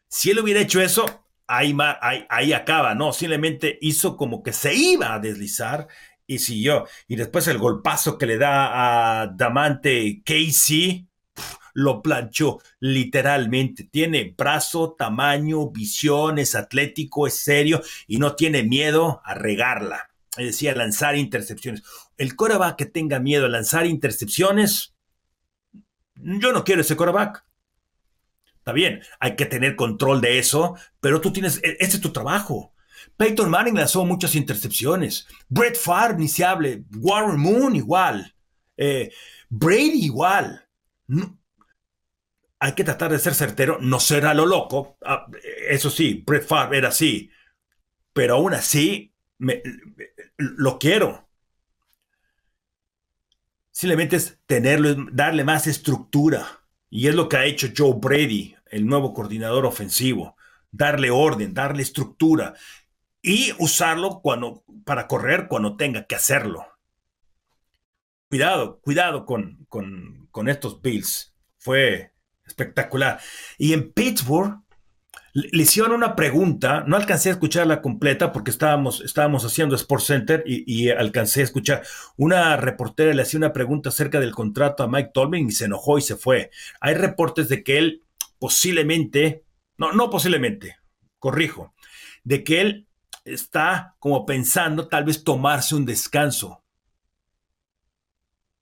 [0.08, 1.76] Si él hubiera hecho eso, ahí,
[2.28, 3.12] ahí, acaba, ¿no?
[3.12, 5.88] Simplemente hizo como que se iba a deslizar
[6.30, 6.86] y siguió.
[7.08, 11.08] Y después el golpazo que le da a Damante Casey,
[11.74, 13.82] lo planchó literalmente.
[13.82, 20.10] Tiene brazo, tamaño, visión, es atlético, es serio y no tiene miedo a regarla.
[20.36, 21.82] Es decir, a lanzar intercepciones.
[22.16, 24.94] El coreback que tenga miedo a lanzar intercepciones,
[26.14, 27.44] yo no quiero ese coreback.
[28.54, 32.12] Está bien, hay que tener control de eso, pero tú tienes, e, ese es tu
[32.12, 32.72] trabajo.
[33.16, 35.26] Peyton Manning lanzó muchas intercepciones.
[35.48, 36.84] Brett Favre, ni se hable.
[36.96, 38.34] Warren Moon igual.
[38.76, 39.12] Eh,
[39.48, 40.66] Brady igual.
[42.58, 44.96] hay que tratar de ser certero, no ser a lo loco.
[45.04, 45.26] Ah,
[45.68, 47.30] eso sí, Brett Favre era así.
[48.12, 49.14] Pero aún así,
[50.36, 51.28] lo quiero.
[53.70, 56.46] Simplemente es tenerlo, darle más estructura.
[56.90, 60.36] Y es lo que ha hecho Joe Brady, el nuevo coordinador ofensivo.
[60.72, 62.54] Darle orden, darle estructura
[63.22, 66.66] y usarlo cuando, para correr cuando tenga que hacerlo.
[68.28, 71.34] Cuidado, cuidado con, con, estos Bills.
[71.58, 72.12] Fue
[72.46, 73.20] espectacular.
[73.58, 74.60] Y en Pittsburgh
[75.32, 80.42] le hicieron una pregunta, no alcancé a escucharla completa porque estábamos, estábamos haciendo Sports Center
[80.46, 81.82] y, alcancé a escuchar.
[82.16, 85.98] Una reportera le hacía una pregunta acerca del contrato a Mike Tolman y se enojó
[85.98, 86.50] y se fue.
[86.80, 88.04] Hay reportes de que él
[88.38, 89.44] posiblemente,
[89.76, 90.78] no, no posiblemente,
[91.18, 91.74] corrijo,
[92.24, 92.86] de que él
[93.24, 96.62] está como pensando tal vez tomarse un descanso.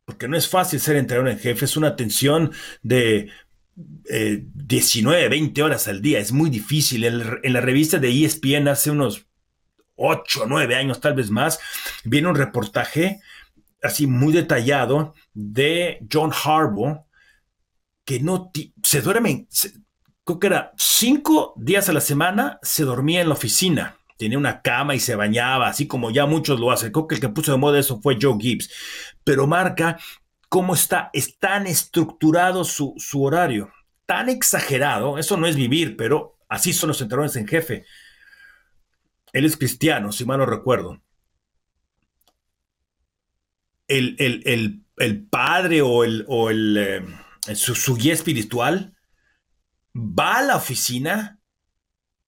[0.04, 3.30] Porque no es fácil ser entrenador en jefe, es una tensión de
[3.74, 7.04] 19, 20 horas al día, es muy difícil.
[7.04, 9.26] En, la revista de ESPN hace unos
[9.96, 11.60] 8, 9 años, tal vez más,
[12.04, 13.20] viene un reportaje
[13.82, 17.04] así muy detallado de John Harbaugh,
[18.04, 18.50] que no
[18.82, 19.46] se duerme,
[20.24, 23.97] creo que era cinco días a la semana, se dormía en la oficina.
[24.18, 26.92] Tenía una cama y se bañaba, así como ya muchos lo hacen.
[26.92, 28.70] Creo que el que puso de moda eso fue Joe Gibbs.
[29.24, 29.98] Pero marca
[30.48, 33.70] cómo está, es tan estructurado su, su horario,
[34.06, 35.18] tan exagerado.
[35.18, 37.84] Eso no es vivir, pero así son los entrenadores en jefe.
[39.32, 41.00] Él es cristiano, si mal no recuerdo.
[43.86, 48.94] El, el, padre o el, o el eh, su, guía espiritual
[49.94, 51.40] va a la oficina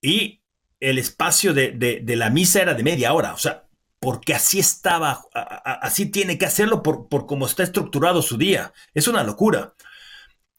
[0.00, 0.39] y
[0.80, 3.34] el espacio de, la misa era de media hora.
[3.34, 8.38] O sea, porque así estaba, así tiene que hacerlo por, por cómo está estructurado su
[8.38, 8.72] día.
[8.94, 9.74] Es una locura.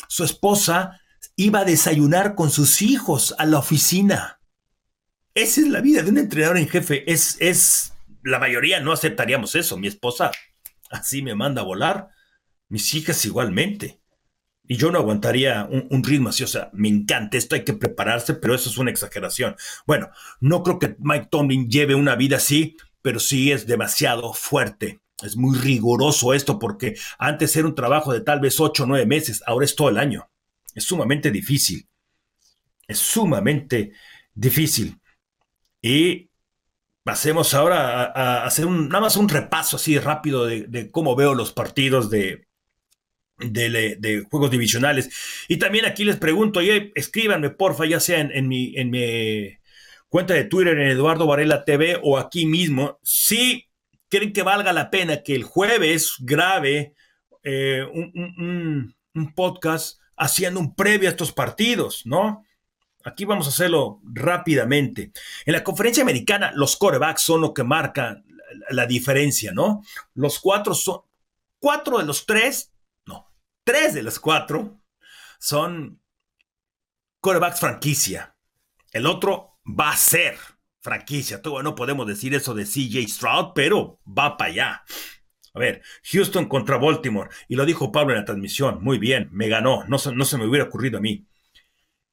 [0.07, 1.01] Su esposa
[1.35, 4.39] iba a desayunar con sus hijos a la oficina.
[5.33, 7.09] Esa es la vida de un entrenador en jefe.
[7.11, 9.77] Es, es, la mayoría no aceptaríamos eso.
[9.77, 10.31] Mi esposa
[10.91, 12.09] así me manda a volar.
[12.67, 14.00] Mis hijas igualmente.
[14.71, 16.45] Y yo no aguantaría un, ritmo así.
[16.45, 19.57] O sea, me encanta esto, hay que prepararse, pero eso es una exageración.
[19.85, 25.01] Bueno, no creo que Mike Tomlin lleve una vida así, pero sí es demasiado fuerte.
[25.21, 29.05] Es muy riguroso esto porque antes era un trabajo de tal vez 8 o 9
[29.07, 30.29] meses, ahora es todo el año.
[30.73, 31.85] Es sumamente difícil.
[32.87, 33.91] Es sumamente
[34.33, 35.01] difícil.
[35.81, 36.29] Y
[37.03, 41.51] pasemos ahora a, hacer un, nada más un repaso así rápido de, cómo veo los
[41.51, 42.47] partidos de,
[43.41, 45.09] de, juegos divisionales.
[45.47, 49.57] Y también aquí les pregunto, oye, escríbanme porfa, ya sea en, mi, en mi
[50.09, 53.67] cuenta de Twitter, en Eduardo Varela TV o aquí mismo, si
[54.09, 56.93] creen que valga la pena que el jueves grabe
[57.43, 62.45] eh, un, un podcast haciendo un previo a estos partidos, ¿no?
[63.03, 65.11] Aquí vamos a hacerlo rápidamente.
[65.45, 68.21] En la conferencia americana, los corebacks son lo que marca
[68.69, 69.81] la, diferencia, ¿no?
[70.13, 71.01] Los cuatro son,
[71.59, 72.70] cuatro de los tres,
[73.71, 74.81] tres de los cuatro
[75.39, 76.01] son
[77.21, 78.35] corebacks franquicia.
[78.91, 80.37] El otro va a ser
[80.81, 81.41] franquicia.
[81.41, 84.83] Todo no podemos decir eso de CJ Stroud, pero va para allá.
[85.53, 85.81] A ver,
[86.11, 87.29] Houston contra Baltimore.
[87.47, 88.83] Y lo dijo Pablo en la transmisión.
[88.83, 89.85] Muy bien, me ganó.
[89.85, 91.25] No, no se me hubiera ocurrido a mí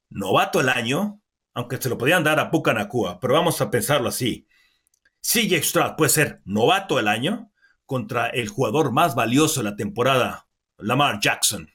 [0.09, 1.21] novato el año,
[1.53, 4.47] aunque se lo podían dar a Pucanacua, pero vamos a pensarlo así.
[5.21, 7.51] CJ Stroud puede ser novato del año
[7.85, 10.48] contra el jugador más valioso de la temporada,
[10.81, 11.69] Lamar Jackson.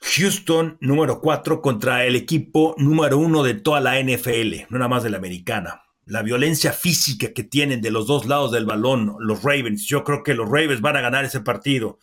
[0.00, 5.02] Houston número 4 contra el equipo número 1 de toda la NFL, no nada más
[5.04, 5.84] de la americana.
[6.04, 9.86] La violencia física que tienen de los dos lados del balón los Ravens.
[9.86, 12.00] Yo creo que los Ravens van a ganar ese partido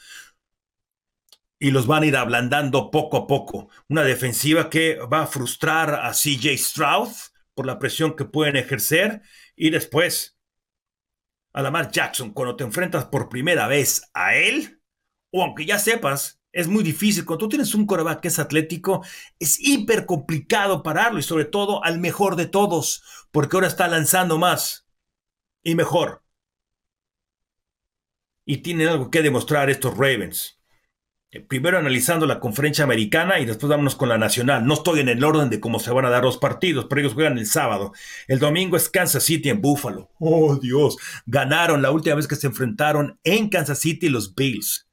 [1.59, 3.67] y los van a ir ablandando poco a poco.
[3.89, 7.09] Una defensiva que va a frustrar a CJ Stroud
[7.53, 9.21] por la presión que pueden ejercer
[9.57, 10.38] y después
[11.59, 14.81] a Lamar Jackson cuando te enfrentas por primera vez a él,
[15.31, 17.25] o aunque ya sepas, es muy difícil.
[17.25, 19.03] Cuando tú tienes un coreback que es atlético,
[19.37, 24.37] es hiper complicado pararlo y sobre todo al mejor de todos, porque ahora está lanzando
[24.37, 24.87] más
[25.63, 26.23] y mejor.
[28.45, 30.58] Y tienen algo que demostrar estos Ravens.
[31.31, 34.65] Eh, primero analizando la conferencia americana y después vámonos con la nacional.
[34.65, 37.13] No estoy en el orden de cómo se van a dar los partidos, pero ellos
[37.13, 37.93] juegan el sábado.
[38.27, 40.09] El domingo es Kansas City en Buffalo.
[40.19, 44.89] Oh Dios, ganaron la última vez que se enfrentaron en Kansas City los Bills.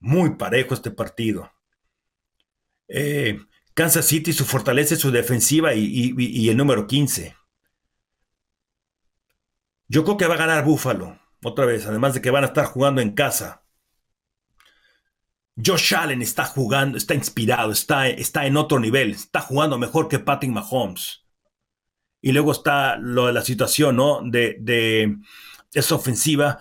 [0.00, 1.52] Muy parejo este partido.
[2.88, 3.38] Eh,
[3.74, 7.36] Kansas City, su fortaleza es su defensiva y, y el número 15.
[9.88, 12.66] Yo creo que va a ganar Buffalo, otra vez, además de que van a estar
[12.66, 13.65] jugando en casa.
[15.64, 20.18] Josh Allen está jugando, está inspirado, está, está en otro nivel, está jugando mejor que
[20.18, 21.24] Patrick Mahomes.
[22.20, 24.20] Y luego está lo de la situación, ¿no?
[24.22, 25.16] De, de
[25.72, 26.58] esa ofensiva.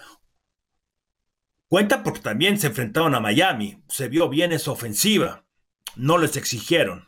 [1.67, 3.81] Cuenta porque también se enfrentaron a Miami.
[3.87, 5.45] Se vio bien esa ofensiva.
[5.95, 7.07] No les exigieron.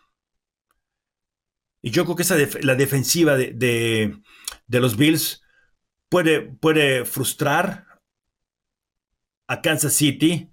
[1.82, 5.44] Y yo creo que esa la defensiva de, de, los Bills
[6.10, 7.86] puede, puede frustrar
[9.48, 10.52] a Kansas City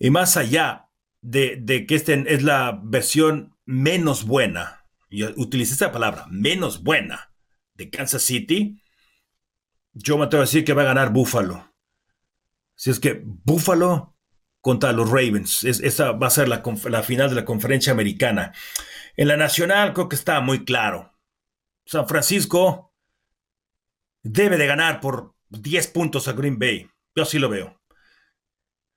[0.00, 0.88] y más allá
[1.20, 7.34] de, que esta es la versión menos buena, y utilicé esa palabra, menos buena
[7.74, 8.82] de Kansas City,
[9.92, 11.74] yo me atrevo a decir que va a ganar Buffalo.
[12.74, 14.16] Si es que Buffalo
[14.62, 18.54] contra los Ravens, esa va a ser la, la final de la conferencia americana.
[19.16, 21.14] En la nacional creo que está muy claro.
[21.84, 22.94] San Francisco
[24.22, 26.88] debe de ganar por 10 puntos a Green Bay.
[27.14, 27.79] Yo así lo veo.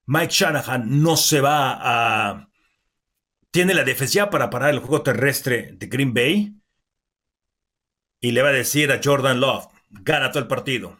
[0.05, 2.49] Mike Shanahan no se va a...
[3.51, 6.55] Tiene la defensiva para parar el juego terrestre de Green Bay
[8.19, 10.99] y le va a decir a Jordan Love, gana todo el partido.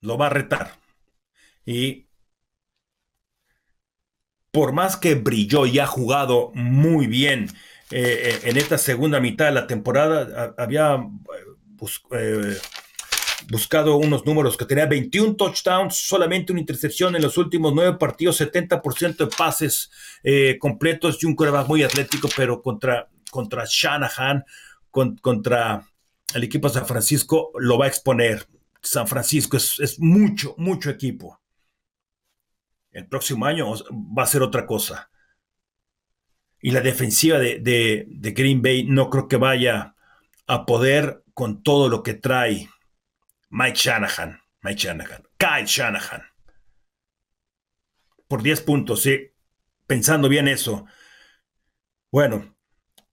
[0.00, 0.78] Lo va a retar.
[1.64, 2.08] Y
[4.50, 7.48] por más que brilló y ha jugado muy bien
[7.90, 10.96] eh, en esta segunda mitad de la temporada, había
[12.10, 12.56] eh,
[13.50, 18.40] buscado unos números que tenía 21 touchdowns, solamente una intercepción en los últimos nueve partidos,
[18.40, 19.90] 70% de pases
[20.22, 24.44] eh, completos y un coreback muy atlético, pero contra, contra Shanahan,
[24.90, 25.86] contra
[26.34, 28.46] el equipo de San Francisco, lo va a exponer.
[28.80, 31.42] San Francisco es mucho, mucho equipo.
[32.92, 33.72] El próximo año
[34.16, 35.10] va a ser otra cosa.
[36.60, 39.96] Y la defensiva de, Green Bay no creo que vaya
[40.46, 42.68] a poder con todo lo que trae
[43.52, 44.40] Mike Shanahan.
[44.62, 45.22] Mike Shanahan.
[45.36, 46.22] Kyle Shanahan.
[48.26, 49.30] Por 10 puntos, sí.
[49.86, 50.86] Pensando bien eso.
[52.10, 52.56] Bueno,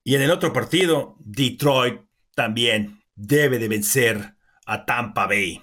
[0.02, 2.02] y en el otro partido, Detroit
[2.36, 5.62] también debe de vencer a Tampa Bay.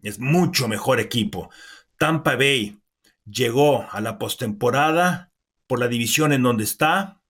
[0.00, 1.50] Es mucho mejor equipo.
[1.98, 2.80] Tampa Bay
[3.24, 5.32] llegó a la postemporada
[5.66, 7.20] por la división en donde está,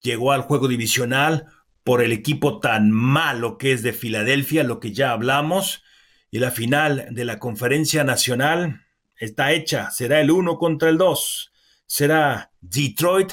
[0.00, 1.46] llegó al juego divisional
[1.84, 5.82] por el equipo tan malo que es de Filadelfia, lo que ya hablamos,
[6.30, 11.52] y la final de la conferencia nacional está hecha, será el 1 contra el 2,
[11.86, 13.32] será Detroit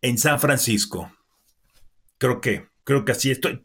[0.00, 1.12] en San Francisco.
[2.18, 3.60] Creo que, creo que así estoy.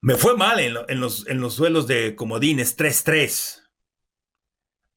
[0.00, 3.60] Me fue mal en, los, en los duelos de comodines 3-3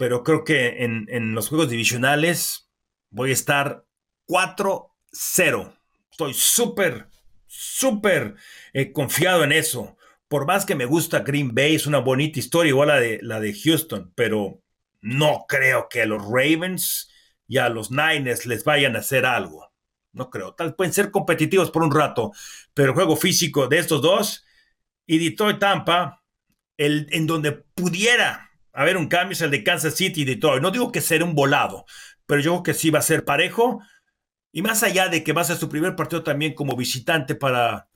[0.03, 2.69] pero creo que en, los juegos divisionales
[3.09, 3.85] voy a estar
[4.27, 5.79] 4-0.
[6.11, 7.07] Estoy súper,
[7.53, 8.35] súper
[8.73, 9.97] eh, confiado en eso.
[10.27, 13.39] Por más que me gusta Green Bay, es una bonita historia, igual la de, la
[13.39, 14.61] de Houston, pero
[15.01, 17.11] no creo que a los Ravens
[17.47, 19.71] y a los Niners les vayan a hacer algo.
[20.11, 20.53] No creo.
[20.55, 22.31] Tal pueden ser competitivos por un rato,
[22.73, 24.45] pero el juego físico de estos dos
[25.05, 26.23] y Detroit Tampa,
[26.77, 30.61] el, en donde pudiera a ver un cambio es el de Kansas City y Detroit.
[30.61, 31.85] No digo que será un volado,
[32.25, 33.81] pero yo creo que sí va a ser parejo.
[34.53, 37.89] Y más allá de que va a ser su primer partido también como visitante para,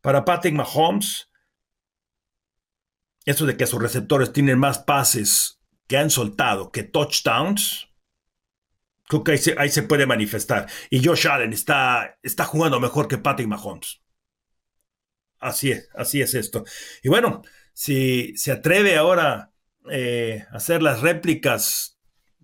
[0.00, 1.28] para Patrick Mahomes,
[3.26, 7.88] eso de que sus receptores tienen más pases que han soltado que touchdowns,
[9.08, 10.68] creo que ahí se, puede manifestar.
[10.90, 14.00] Y Josh Allen está, está jugando mejor que Patrick Mahomes.
[15.40, 16.64] Así es, así es esto.
[17.02, 17.42] Y bueno,
[17.72, 19.52] si se atreve ahora
[19.90, 21.98] eh, hacer las réplicas,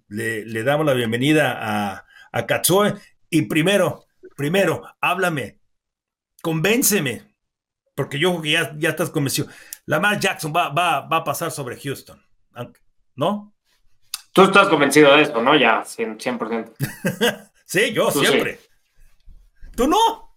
[0.08, 2.92] le, damos la bienvenida a, a Katsuo.
[3.30, 4.04] Y primero,
[4.36, 5.60] primero, háblame,
[6.42, 7.34] convénceme,
[7.94, 9.48] porque yo que ya, ya estás convencido.
[9.86, 12.20] Lamar Jackson va, va, va a pasar sobre Houston,
[13.14, 13.54] ¿no?
[14.32, 15.54] Tú estás convencido de esto, ¿no?
[15.54, 16.72] Ya, 100%.
[17.64, 18.58] sí, yo siempre.
[19.76, 20.36] ¿Tú no?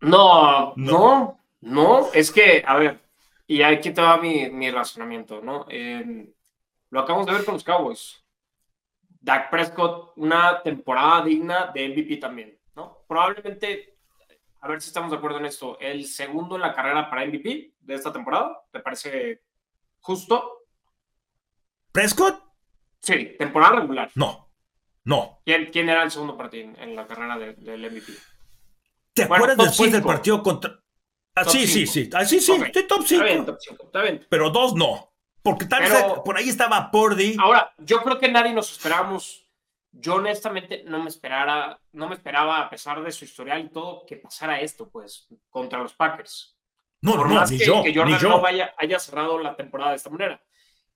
[0.00, 3.00] No, no, no, es que, a ver,
[3.46, 5.66] y aquí te va mi, mi razonamiento, ¿no?
[6.90, 8.23] lo acabamos de ver con los Cowboys.
[9.24, 13.04] Dak Prescott, una temporada digna de MVP también, ¿no?
[13.08, 13.96] Probablemente,
[14.60, 17.72] a ver si estamos de acuerdo en esto, el segundo en la carrera para MVP
[17.80, 19.42] de esta temporada, ¿te parece
[20.00, 20.66] justo?
[21.90, 22.38] ¿Prescott?
[23.00, 24.10] Sí, temporada regular.
[24.14, 24.50] No,
[25.04, 25.40] no.
[25.42, 28.12] ¿Quién, quién era el segundo partido en la carrera del MVP?
[29.14, 30.78] ¿Te acuerdas después del partido contra...
[31.34, 33.24] Ah, sí, sí, sí, ah, sí, sí, estoy top 5.
[33.86, 35.13] Está bien, Pero dos no.
[35.44, 35.92] Porque tal vez
[36.24, 37.36] por ahí estaba Pordy.
[37.38, 39.46] Ahora, yo creo que nadie nos esperábamos.
[39.92, 44.06] Yo honestamente no me esperara, no me esperaba, a pesar de su historial y todo,
[44.06, 46.56] que pasara esto, pues, contra los Packers.
[47.02, 49.96] No, no, más ni que, yo, que Jordan no vaya, haya cerrado la temporada de
[49.96, 50.42] esta manera.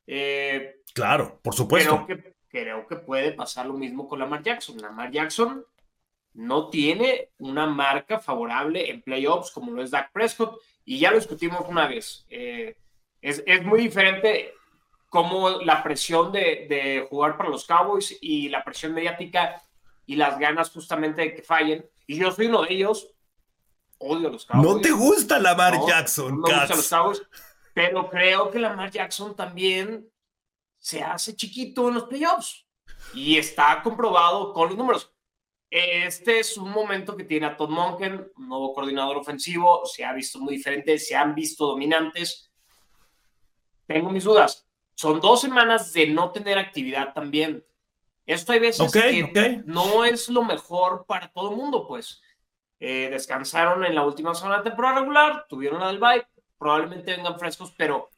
[0.06, 2.06] Eh, claro, por supuesto.
[2.06, 4.78] Creo que, creo que puede pasar lo mismo con Lamar Jackson.
[4.78, 5.62] Lamar Jackson
[6.32, 11.18] no tiene una marca favorable en playoffs como lo es Dak Prescott, y ya lo
[11.18, 12.24] discutimos una vez.
[12.30, 12.78] Eh,
[13.20, 14.54] es, muy diferente
[15.08, 19.62] como la presión de, jugar para los Cowboys y la presión mediática
[20.06, 21.88] y las ganas justamente de que fallen.
[22.06, 23.10] Y yo soy uno de ellos.
[23.98, 24.74] Odio a los Cowboys.
[24.74, 27.22] No te gusta Lamar Jackson, no me gusta los Cowboys,
[27.74, 30.08] pero creo que Lamar Jackson también
[30.78, 32.64] se hace chiquito en los playoffs.
[33.14, 35.12] Y está comprobado con los números.
[35.70, 40.38] Este es un momento que tiene a Todd Monken, nuevo coordinador ofensivo, se ha visto
[40.38, 42.47] muy diferente, se han visto dominantes.
[43.88, 44.68] Tengo mis dudas.
[44.94, 47.64] Son dos semanas de no tener actividad también.
[48.26, 52.22] Esto hay veces que no es lo mejor para todo el mundo, pues.
[52.80, 56.26] eh, descansaron en la última semana de temporada regular, tuvieron la del bye,
[56.58, 58.10] probablemente vengan frescos, pero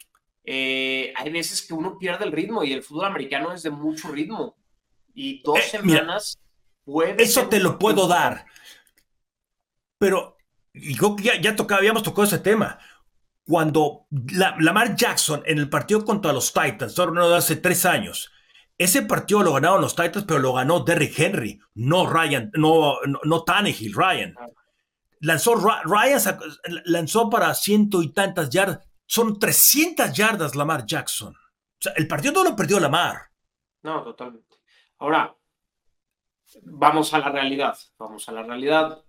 [0.43, 4.09] eh, hay veces que uno pierde el ritmo y el fútbol americano es de mucho
[4.09, 4.55] ritmo.
[5.13, 6.39] Y dos semanas
[6.83, 7.21] puede.
[7.23, 8.45] Eso te lo puedo dar.
[9.97, 10.37] Pero
[10.73, 12.79] ya, ya tocaba, habíamos tocado ese tema.
[13.45, 18.31] Cuando Lamar Jackson en el partido contra los Titans, de hace tres años,
[18.77, 23.43] ese partido lo ganaron los Titans, pero lo ganó Derrick Henry, no Ryan, no, no,
[23.43, 24.35] Tannehill, Ryan.
[25.19, 26.39] Lanzó, Ryan
[26.85, 28.79] lanzó para ciento y tantas yardas.
[29.05, 31.35] Son 300 yardas Lamar Jackson.
[31.95, 33.29] El partido no lo perdió Lamar.
[33.83, 34.57] No, totalmente.
[34.97, 35.35] Ahora,
[36.63, 37.77] vamos a la realidad.
[37.97, 39.03] Vamos a la realidad.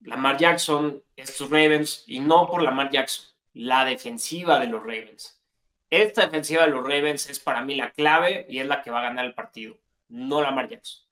[0.00, 3.24] Lamar Jackson, estos Ravens, y no por Lamar Jackson,
[3.54, 5.40] la defensiva de los Ravens.
[5.88, 9.00] Esta defensiva de los Ravens es para mí la clave y es la que va
[9.00, 9.78] a ganar el partido,
[10.08, 11.04] no Lamar Jackson.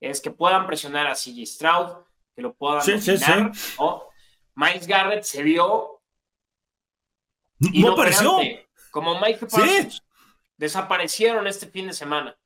[0.00, 2.04] Es que puedan presionar a CJ Stroud,
[2.36, 3.16] que lo puedan sí, sí,
[4.54, 6.00] Miles Garrett se vio
[7.58, 8.38] no apareció
[8.90, 10.02] como Mike Parsons
[10.56, 12.36] desaparecieron este fin de semana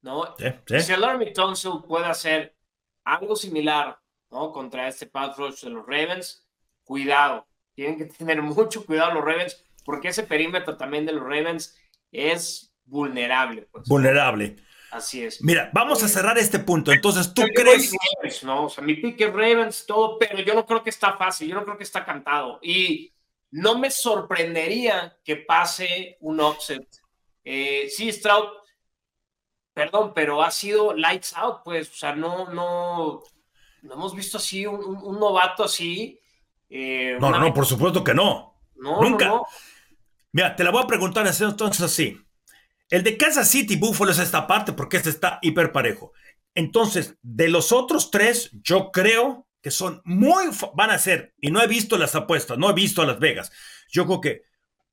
[0.00, 0.34] ¿no?
[0.66, 2.56] si Alarmy Tunsil puede hacer
[3.04, 3.98] algo similar
[4.30, 4.52] ¿no?
[4.52, 6.46] contra este pass rush de los Ravens
[6.84, 7.46] cuidado
[7.76, 11.78] tienen que tener mucho cuidado los Ravens porque ese perímetro también de los Ravens
[12.10, 13.68] es vulnerable.
[13.70, 13.86] Pues.
[13.86, 14.56] Vulnerable.
[14.90, 15.42] Así es.
[15.42, 16.90] Mira, vamos a cerrar este punto.
[16.90, 17.92] Entonces, ¿tú crees?
[18.42, 21.48] no, o sea, mi pick es Ravens, todo, pero yo no creo que está fácil,
[21.48, 22.58] yo no creo que está cantado.
[22.62, 23.12] Y
[23.50, 26.86] no me sorprendería que pase un offset.
[27.44, 28.48] Eh, sí, Stroud,
[29.72, 33.22] perdón, pero ha sido lights out, pues, o sea, no, no,
[33.82, 36.20] no hemos visto así un, novato así.
[36.68, 38.60] Eh, no, no, no, por supuesto que no.
[38.76, 39.26] No, Nunca.
[39.26, 39.46] No,
[40.32, 42.20] Mira, te la voy a preguntar entonces así.
[42.90, 46.12] El de Kansas City Buffalo es esta parte porque este está hiper parejo.
[46.54, 50.44] Entonces, de los otros tres, yo creo que son muy,
[50.74, 53.50] van a ser, y no he visto las apuestas, no he visto a Las Vegas.
[53.90, 54.42] Yo creo que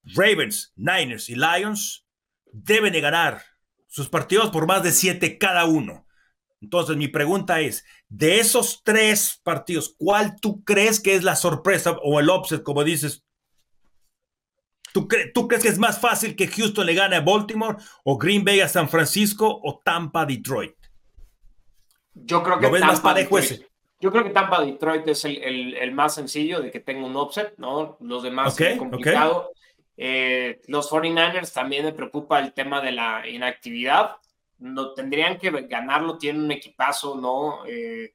[0.04, 2.06] Ravens, Niners y Lions
[2.52, 3.44] deben de ganar
[3.88, 6.03] sus partidos por más de siete cada uno.
[6.64, 11.98] Entonces, mi pregunta es, de esos tres partidos, ¿cuál tú crees que es la sorpresa
[12.02, 13.24] o el upset, como dices
[14.94, 18.62] ¿Tú, crees que es más fácil que Houston le gane a Baltimore o Green Bay
[18.62, 20.76] a San Francisco o Tampa a Detroit?
[22.14, 23.64] Yo creo que Tampa, Detroit.
[24.00, 27.98] Yo creo que Tampa Detroit es el, más sencillo de que tenga un offset, ¿no?
[28.02, 29.52] Los demás es complicado.
[29.98, 34.18] Eh, los 49ers también me preocupa el tema de la inactividad.
[34.64, 37.66] No tendrían que ganarlo, tiene un equipazo, ¿no?
[37.66, 38.14] Eh,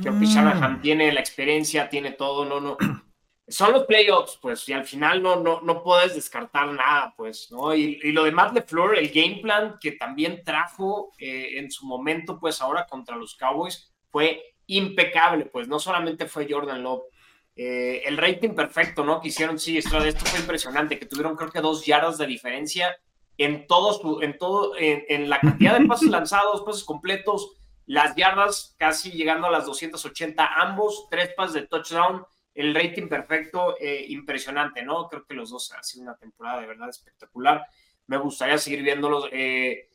[0.00, 0.80] Creo que Shanahan mm.
[0.82, 2.76] tiene la experiencia, tiene todo, no, no
[3.48, 7.74] son los playoffs, pues, y al final no, no, no puedes descartar nada, pues, ¿no?
[7.74, 12.38] Y, lo de Matt LeFleur, el game plan que también trajo eh, en su momento,
[12.38, 17.02] pues, ahora contra los Cowboys, fue impecable, pues, no solamente fue Jordan Love,
[17.56, 19.20] eh, el rating perfecto, ¿no?
[19.20, 22.96] Que hicieron, sí, esto, esto fue impresionante, que tuvieron creo que dos yardas de diferencia
[23.38, 27.56] en todos, en todo, en, en la cantidad de pasos lanzados, pasos completos,
[27.86, 32.24] las yardas casi llegando a las 280 ambos, tres pases de touchdown,
[32.54, 35.08] el rating perfecto, eh, impresionante, ¿no?
[35.08, 37.66] Creo que los dos han sido una temporada de verdad espectacular.
[38.06, 39.28] Me gustaría seguir viéndolos.
[39.32, 39.90] Eh,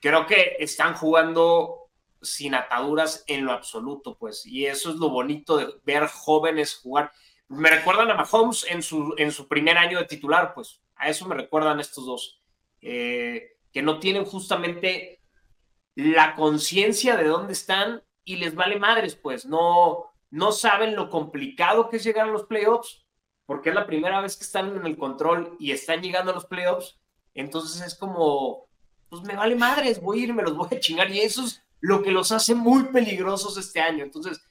[0.00, 1.88] creo que están jugando
[2.22, 7.12] sin ataduras en lo absoluto, pues, y eso es lo bonito de ver jóvenes jugar.
[7.48, 11.26] Me recuerdan a Mahomes en su, en su primer año de titular, pues, a eso
[11.26, 12.40] me recuerdan estos dos,
[12.86, 15.22] eh, que no tienen justamente
[15.94, 21.88] la conciencia de dónde están y les vale madres, pues, no, no saben lo complicado
[21.88, 23.06] que es llegar a los playoffs,
[23.46, 26.44] porque es la primera vez que están en el control y están llegando a los
[26.44, 27.00] playoffs.
[27.32, 28.68] Entonces es como,
[29.08, 31.10] pues me vale madres, voy a ir, me los voy a chingar.
[31.10, 34.04] Y eso es lo que los hace muy peligrosos este año.
[34.04, 34.42] Entonces,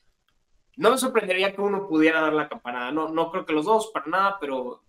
[0.76, 2.92] no me sorprendería que uno pudiera dar la campanada.
[2.92, 4.84] No, no creo que los dos, para nada, pero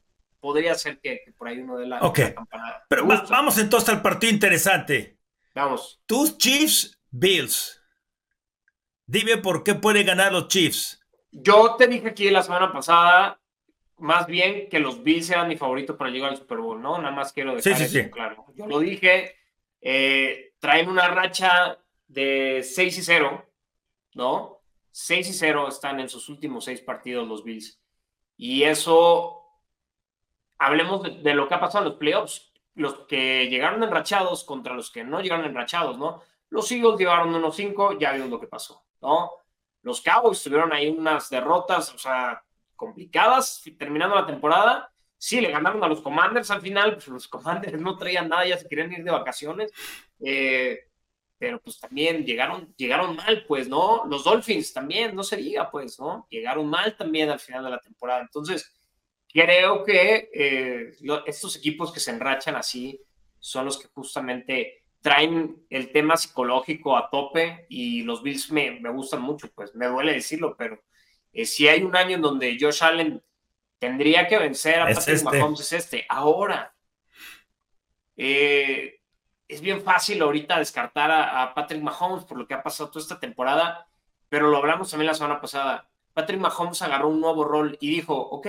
[0.45, 2.85] podría ser que, por ahí uno dé la, campanada.
[2.87, 5.17] Pero vamos entonces al partido interesante.
[5.55, 6.03] Vamos.
[6.05, 7.83] Tus Chiefs, Bills.
[9.07, 11.01] Dime por qué puede ganar los Chiefs.
[11.31, 13.41] Yo te dije aquí la semana pasada,
[13.97, 16.99] más bien que los Bills eran mi favorito para llegar al Super Bowl, ¿no?
[16.99, 18.45] Nada más quiero dejar eso claro.
[18.55, 19.37] Yo lo dije,
[19.81, 23.51] eh, traen una racha de 6 y 0,
[24.13, 24.61] ¿no?
[24.91, 27.81] 6 y 0 están en sus últimos seis partidos los Bills.
[28.37, 29.44] Y eso,
[30.67, 32.53] hablemos de, lo que ha pasado en los playoffs.
[32.75, 36.23] Los que llegaron enrachados contra los que no llegaron enrachados, ¿no?
[36.51, 38.85] Los Eagles llevaron unos 5, ya vimos lo que pasó.
[39.01, 39.31] ¿no?
[39.83, 42.43] Los Cowboys tuvieron ahí unas derrotas, o sea,
[42.75, 44.91] complicadas, terminando la temporada.
[45.17, 48.59] Sí, le ganaron a los Commanders al final, pues los Commanders no traían nada, ya
[48.59, 49.73] se querían ir de vacaciones.
[50.21, 50.79] Eh,
[51.39, 54.05] pero pues también llegaron, llegaron mal, pues, ¿no?
[54.07, 56.27] Los Dolphins también, no se diga, pues, ¿no?
[56.31, 58.23] Llegaron mal también al final de la temporada.
[58.23, 58.74] Entonces,
[59.35, 60.93] creo que eh,
[61.27, 63.01] estos equipos que se enrachan así
[63.39, 68.89] son los que justamente traen el tema psicológico a tope y los Bills me, me
[68.91, 70.81] gustan mucho, pues me duele decirlo, pero
[71.35, 73.23] eh, si hay un año en donde Josh Allen
[73.79, 75.25] tendría que vencer a Patrick este.
[75.25, 76.07] Mahomes es este.
[76.09, 76.75] Ahora,
[78.17, 79.01] eh,
[79.49, 83.21] es bien fácil ahorita descartar a, Patrick Mahomes por lo que ha pasado toda esta
[83.21, 83.87] temporada,
[84.29, 85.91] pero lo hablamos también la semana pasada.
[86.15, 88.47] Patrick Mahomes agarró un nuevo rol y dijo, ok,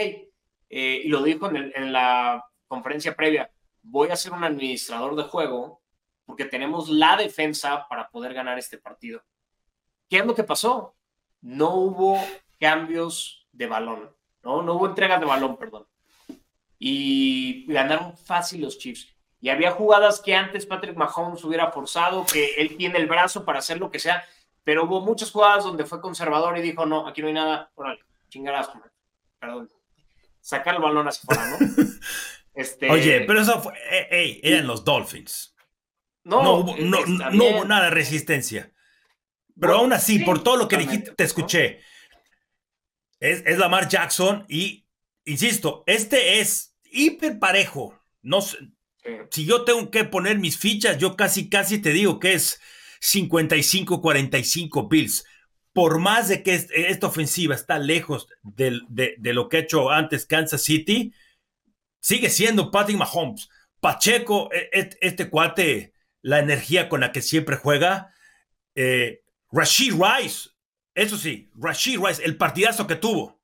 [0.70, 3.52] eh, y lo dijo en, la conferencia previa,
[3.82, 5.82] voy a ser un administrador de juego
[6.26, 9.24] porque tenemos la defensa para poder ganar este partido.
[10.10, 10.96] ¿Qué es lo que pasó?
[11.42, 12.20] No hubo
[12.60, 14.62] cambios de balón, ¿no?
[14.62, 15.88] No hubo entregas de balón, perdón.
[16.80, 19.16] Y ganaron fácil los Chiefs.
[19.40, 23.60] Y había jugadas que antes Patrick Mahomes hubiera forzado, que él tiene el brazo para
[23.60, 24.24] hacer lo que sea,
[24.64, 28.00] pero hubo muchas jugadas donde fue conservador y dijo, no, aquí no hay nada, órale,
[29.40, 29.70] perdón,
[30.46, 31.86] sacar el balón hacia afuera, ¿no?
[32.54, 32.90] Este...
[32.90, 35.54] Oye, pero eso fue, eh, eran los Dolphins.
[36.24, 38.72] No, no, hubo, no, nada de resistencia.
[39.60, 41.82] Pero aún así, por todo lo que dijiste, te escuché.
[43.20, 44.88] Es, es Lamar Jackson y,
[45.26, 48.02] insisto, este es hiper parejo.
[48.22, 52.62] No, si yo tengo que poner mis fichas, yo casi, casi te digo que es
[53.02, 55.26] 55-45 Bills.
[55.76, 58.80] Por más de que esta ofensiva está lejos de,
[59.20, 61.14] lo que ha hecho antes Kansas City,
[62.00, 63.50] sigue siendo Patrick Mahomes.
[63.82, 68.14] Pacheco, e, e, este, cuate, la energía con la que siempre juega.
[68.74, 69.22] Eh,
[69.52, 70.52] Rashid Rice,
[70.94, 73.42] eso sí, Rashid Rice, el partidazo que tuvo.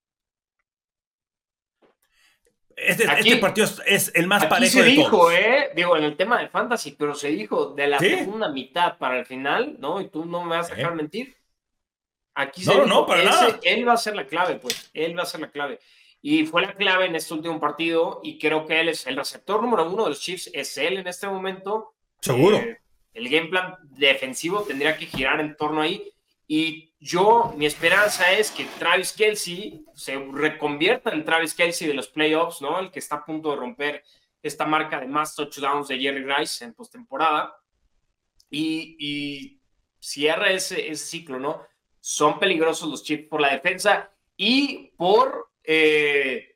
[2.78, 5.72] Este, este, partido es el más parejo se dijo, ¿eh?
[5.76, 9.26] Digo, en el tema de fantasy, pero se dijo de la segunda mitad para el
[9.26, 10.00] final, ¿no?
[10.00, 11.41] Y tú no me vas a dejar mentir.
[12.34, 13.60] Aquí se no, no, para nada.
[13.64, 14.90] Él va a ser la clave, pues.
[14.94, 15.80] Él va a ser la clave.
[16.22, 18.22] Y fue la clave en este último partido.
[18.24, 20.50] Y creo que él es el receptor número uno de los Chiefs.
[20.54, 21.96] Es él en este momento.
[22.22, 22.58] Seguro.
[22.58, 22.80] Eh,
[23.14, 26.12] el game plan defensivo tendría que girar en torno ahí.
[26.48, 32.10] Y yo, mi esperanza es que Travis Kelsey se reconvierta en Travis Kelsey de los
[32.10, 32.80] playoffs, ¿no?
[32.80, 34.04] El que está a punto de romper
[34.44, 37.56] esta marca de más touchdowns de Jerry Rice en postemporada.
[38.50, 39.62] Y, y
[40.00, 41.66] cierra ese, ese, ciclo, ¿no?
[42.02, 46.52] Son peligrosos los Chiefs por la defensa y por eh,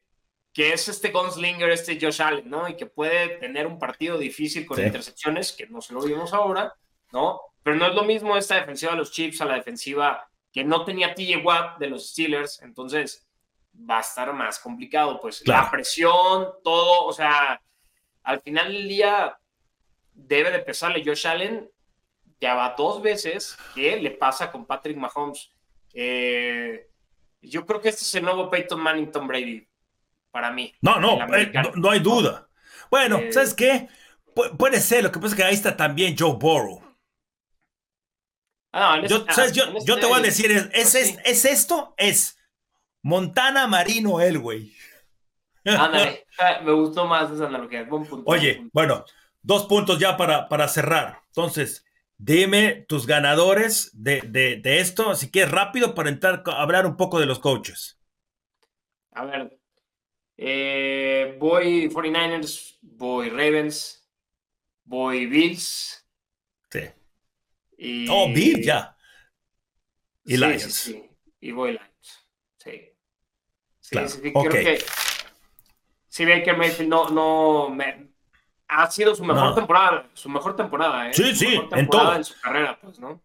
[0.55, 2.67] que es este gunslinger, este Josh Allen, ¿no?
[2.67, 6.73] Y que puede tener un partido difícil con intercepciones, que no se lo vimos ahora,
[7.11, 7.41] ¿no?
[7.61, 10.85] Pero no es lo mismo esta defensiva de los Chiefs a la defensiva que no
[10.85, 13.27] tenía TJ Watt de los Steelers, entonces
[13.77, 17.61] va a estar más complicado, pues la presión, todo, o sea,
[18.23, 19.37] al final del día
[20.13, 21.69] debe de pesarle Josh Allen,
[22.39, 25.49] ya va dos veces, ¿qué le pasa con Patrick Mahomes?
[25.93, 26.89] Eh,
[27.41, 29.67] yo creo que este es el nuevo Peyton Manning Tom Brady,
[30.31, 30.73] para mí.
[30.81, 32.47] No, no, eh, no, hay duda.
[32.89, 33.87] Bueno, eh, ¿sabes qué?
[34.57, 36.81] puede ser, lo que pasa es que ahí está también Joe Burrow.
[38.77, 41.93] Ah, yo, te voy a decir, ¿es, pues es, esto?
[41.95, 42.37] Es
[43.01, 44.75] Montana Marino Elway.
[45.65, 47.87] Ándale, ah, me gustó más esa analogía.
[48.25, 49.05] Oye, bueno,
[49.41, 51.21] dos puntos ya para, para cerrar.
[51.27, 51.84] Entonces,
[52.17, 57.19] dime tus ganadores de, de, esto, así que rápido para entrar a hablar un poco
[57.19, 57.99] de los coaches.
[59.11, 59.59] A ver,
[60.37, 64.07] eh, voy 49ers, voy Ravens,
[64.83, 66.05] voy Bills.
[66.69, 66.81] Sí.
[67.77, 68.95] Y, oh, Bill, ya.
[70.25, 70.73] Y Lions.
[70.73, 71.09] Sí,
[71.39, 72.29] Y voy Lions.
[72.57, 72.93] Sí.
[73.79, 74.79] Sí, sí creo que.
[76.07, 78.14] Sí, Baker Mayfield no, no me,
[78.67, 81.13] ha sido su mejor temporada, su mejor temporada, ¿eh?
[81.13, 82.13] Sí, sí, en todo.
[82.13, 83.21] En su carrera, pues, ¿no?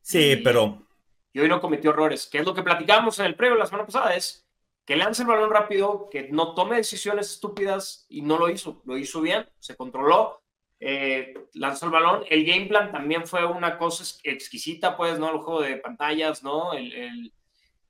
[0.00, 0.86] Sí, pero.
[1.32, 3.86] Y hoy no cometió errores, que es lo que platicamos en el previo la semana
[3.86, 4.46] pasada, es
[4.84, 8.96] que lance el balón rápido, que no tome decisiones estúpidas y no lo hizo, lo
[8.98, 10.42] hizo bien, se controló,
[10.78, 12.24] eh, lanzó el balón.
[12.28, 15.30] El game plan también fue una cosa exquisita, pues, ¿no?
[15.30, 16.74] El juego de pantallas, ¿no?
[16.74, 17.32] El,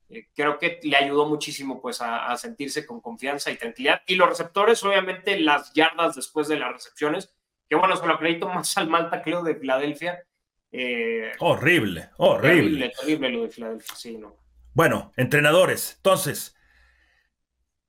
[0.09, 4.01] eh, creo que le ayudó muchísimo, pues, a, sentirse con confianza y tranquilidad.
[4.07, 7.33] Y los receptores, obviamente, las yardas después de las recepciones,
[7.67, 10.23] que bueno, se lo acredito más al Malta, creo, de Filadelfia.
[10.71, 12.91] Eh, horrible, horrible.
[13.01, 14.35] Horrible, lo de Filadelfia, sí, ¿no?
[14.73, 16.53] Bueno, entrenadores, entonces,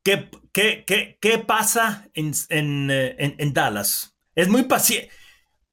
[0.05, 4.17] ¿qué, qué, qué, qué pasa en, en, en Dallas?
[4.37, 5.11] Es muy paciente.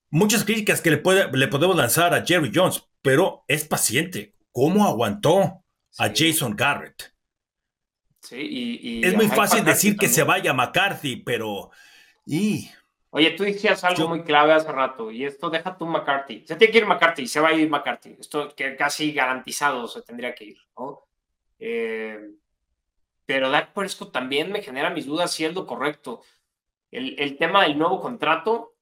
[0.10, 4.36] Muchas críticas que le, puede, le podemos lanzar a Jerry Jones, pero es paciente.
[4.52, 5.63] ¿Cómo aguantó
[5.98, 7.14] a Jason Garrett?
[8.24, 11.72] Sí, y, es muy fácil decir que se vaya McCarthy, pero.
[12.26, 12.70] Y...
[13.10, 16.46] Oye, tú decías algo muy clave hace rato, y esto deja tú McCarthy.
[16.48, 18.16] Se tiene que ir McCarthy, se va a ir McCarthy.
[18.20, 21.04] Esto que casi garantizado se tendría que ir, ¿no?
[21.60, 22.18] Eh,
[23.26, 26.22] pero Dak Prescott también me genera mis dudas si es lo correcto.
[26.92, 28.76] El, el, tema del nuevo contrato,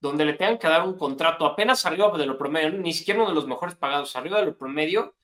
[0.00, 3.28] donde le tengan que dar un contrato apenas arriba de lo promedio, ni siquiera uno
[3.28, 5.14] de los mejores pagados, arriba de lo promedio,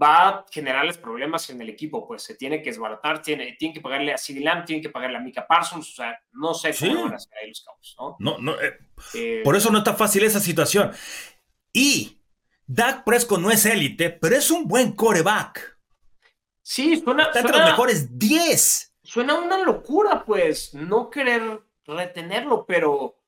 [0.00, 3.80] va a generarles problemas en el equipo, pues se tiene que desbaratar, tiene, tiene que
[3.80, 7.04] pagarle a CD Lamb, tiene que pagarle a Mika Parsons, o sea, no sé cómo
[7.04, 8.16] van a hacer ahí los cabos, ¿no?
[8.18, 8.78] No, no, eh,
[9.14, 10.92] eh, por eso no está fácil esa situación.
[11.72, 12.18] Y
[12.66, 15.78] Dak Prescott no es élite, pero es un buen coreback.
[16.62, 17.24] Sí, suena...
[17.24, 18.96] Está entre los mejores 10.
[19.02, 23.21] Suena una locura, pues, no querer retenerlo, pero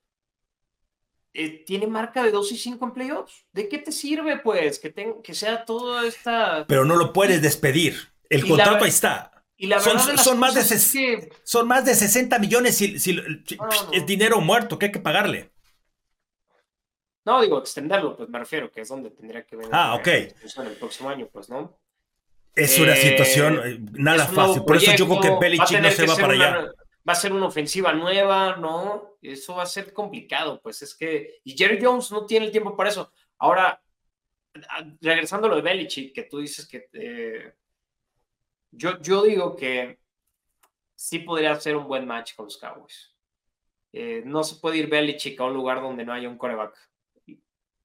[1.37, 3.45] eh, tiene marca de 2 y 5 en playoffs.
[3.53, 4.79] ¿De qué te sirve, pues?
[4.79, 6.65] Que, que sea toda esta.
[6.69, 8.13] Pero no lo puedes despedir.
[8.31, 9.33] El contrato ahí está.
[9.57, 12.97] Y la son, son más de son más de 60 millones si,
[13.93, 15.51] es dinero muerto que hay que pagarle.
[17.25, 19.71] No, digo, extenderlo, pues me refiero, que es donde tendría que venir.
[19.73, 20.07] Ah, ok.
[20.07, 21.79] En el próximo año, pues, ¿no?
[22.55, 24.63] Es una situación eh, nada fácil.
[24.65, 26.75] Por eso yo creo que Belichick no se va para allá
[27.07, 29.17] va a ser una ofensiva nueva, ¿no?
[29.21, 32.77] Eso va a ser complicado, pues es que, y Jerry Jones no tiene el tiempo
[32.77, 33.13] para eso.
[33.39, 33.83] Ahora,
[35.01, 37.53] regresando a lo de Belichick, que tú dices que, eh,
[38.71, 39.99] yo, yo digo que
[40.95, 43.15] sí podría ser un buen match con los Cowboys.
[43.93, 46.75] Eh, no se puede ir Belichick a un lugar donde no haya un coreback.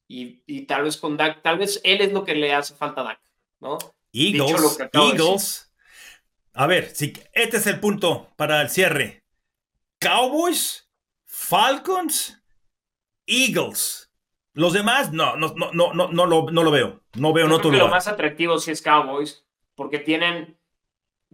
[0.07, 3.01] Y, y, tal vez con Dak, tal vez él es lo que le hace falta
[3.01, 3.21] a Dak,
[3.59, 3.77] ¿no?
[4.11, 5.68] Eagles, Eagles
[6.53, 9.23] a ver, si este es el punto para el cierre.
[9.99, 10.89] Cowboys,
[11.25, 12.41] Falcons,
[13.25, 14.11] Eagles.
[14.53, 17.01] Los demás, no, no, no, no, no, no, lo, no lo veo.
[17.15, 17.85] No veo en otro lugar.
[17.85, 19.45] Lo más atractivo sí es Cowboys,
[19.75, 20.59] porque tienen,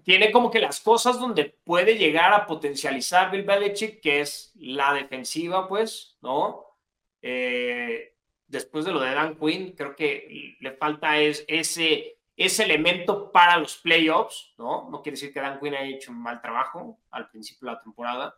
[0.03, 4.93] tiene como que las cosas donde puede llegar a potencializar Bill Belichick, que es la
[4.93, 6.66] defensiva, pues, ¿no?
[7.22, 8.16] Eh,
[8.47, 13.57] después de lo de Dan Quinn, creo que le falta es, ese ese elemento para
[13.57, 14.89] los playoffs, ¿no?
[14.89, 17.81] No quiere decir que Dan Quinn haya hecho un mal trabajo al principio de la
[17.81, 18.36] temporada.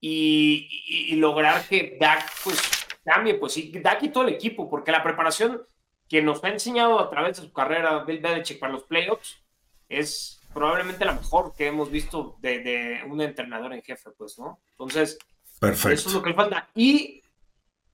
[0.00, 2.60] Y, lograr que Dak, pues,
[3.04, 5.62] cambie, pues sí, Dak y todo el equipo, porque la preparación
[6.08, 9.42] que nos ha enseñado a través de su carrera Bill Belichick para los playoffs
[9.88, 14.60] es probablemente la mejor que hemos visto de, un entrenador en jefe, pues, ¿no?
[14.72, 15.18] Entonces,
[15.60, 15.94] Perfecto.
[15.94, 16.68] eso es lo que le falta.
[16.74, 17.22] Y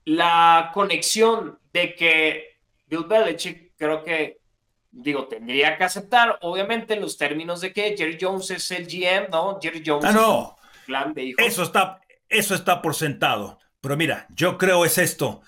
[0.04, 4.43] la conexión de que Bill Belichick creo que
[4.94, 9.28] digo, tendría que aceptar, obviamente, en los términos de que Jerry Jones es el GM,
[9.30, 9.58] ¿no?
[9.60, 10.04] Jerry Jones.
[10.04, 10.56] Ah, no.
[10.86, 13.58] plan de Eso está, eso está por sentado.
[13.80, 15.42] Pero mira, yo creo es esto.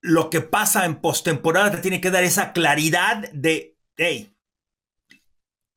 [0.00, 4.34] Lo que pasa en postemporada te tiene que dar esa claridad de, hey,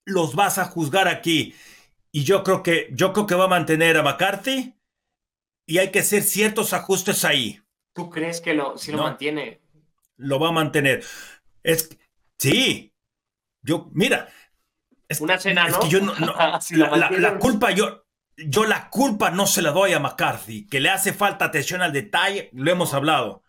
[0.06, 1.54] los vas a juzgar aquí.
[2.12, 4.76] Y yo creo que, yo creo que va a mantener a McCarthy
[5.66, 7.62] y hay que hacer ciertos ajustes ahí.
[7.94, 9.62] ¿Tú crees que lo, si lo mantiene?
[10.18, 11.04] Lo va a mantener.
[11.64, 11.90] Es,
[12.42, 12.92] Sí.
[13.62, 14.28] Yo, mira.
[15.20, 15.88] Una cena, ¿no?
[15.88, 20.80] yo no, la, culpa, yo, yo la culpa no se la doy a McCarthy, que
[20.80, 23.44] le hace falta atención al detalle, lo hemos hablado.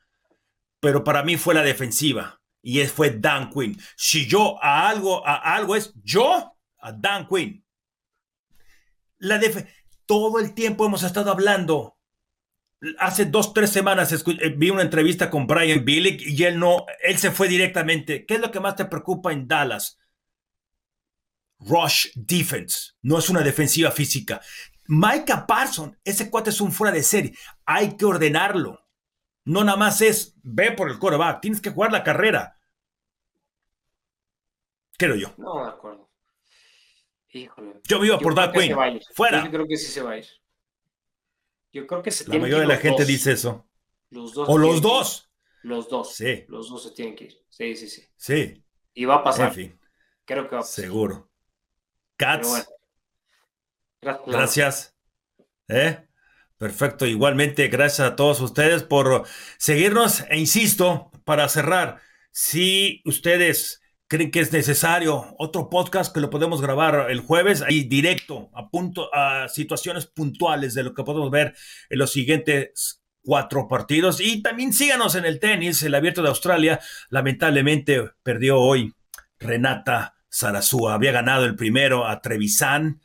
[0.81, 3.81] Pero para mí fue la defensiva y fue Dan Quinn.
[3.97, 7.65] Si yo a algo, a algo es yo, a Dan Quinn.
[9.19, 9.41] La
[10.05, 11.97] todo el tiempo hemos estado hablando
[12.99, 17.19] hace dos, tres semanas eh, vi una entrevista con Brian Billick y él no, él
[17.19, 18.27] se fue directamente.
[18.27, 19.99] ¿Qué es lo que más te preocupa en Dallas?
[21.61, 22.93] Rush defense.
[23.03, 24.41] No es una defensiva física.
[24.89, 27.35] Micah Parson, ese cuate es un fuera de serie.
[27.65, 28.81] Hay que ordenarlo.
[29.45, 31.41] No nada más es ve por el coreback.
[31.41, 32.59] Tienes que jugar la carrera.
[34.99, 35.35] Creo yo.
[35.37, 36.11] No, de acuerdo.
[37.31, 37.81] Híjole.
[37.85, 38.55] Yo vivo por Dark.
[39.15, 39.45] Fuera.
[39.45, 40.27] Yo creo que sí se va a ir.
[41.73, 43.67] Yo creo que se La mayoría de la gente dice eso.
[44.11, 44.49] Los dos.
[44.49, 45.31] O los dos.
[45.63, 46.15] Los dos.
[46.15, 46.45] Sí.
[46.49, 47.39] Los dos se tienen que ir.
[47.49, 48.05] Sí, sí, sí.
[48.17, 48.63] Sí.
[48.95, 49.49] Y va a pasar.
[49.49, 49.81] En fin.
[50.25, 50.85] Creo que va a pasar.
[50.85, 51.31] Seguro.
[52.17, 52.69] Cats.
[54.27, 54.95] Gracias.
[55.69, 56.07] ¿Eh?
[56.59, 57.07] Perfecto.
[57.07, 59.25] Igualmente, gracias a todos ustedes por
[59.59, 60.25] seguirnos.
[60.29, 62.01] E insisto, para cerrar,
[62.31, 63.82] si ustedes
[64.13, 68.69] creen que es necesario otro podcast que lo podemos grabar el jueves, ahí directo, a
[68.69, 71.55] punto, a situaciones puntuales de lo que podemos ver
[71.89, 74.21] en los siguientes cuatro partidos.
[74.21, 76.79] Y también síganos en el tenis, el abierto de Australia.
[77.09, 78.93] Lamentablemente perdió hoy
[79.39, 80.93] Renata Sarazúa.
[80.93, 83.01] Había ganado el primero a Trevisan.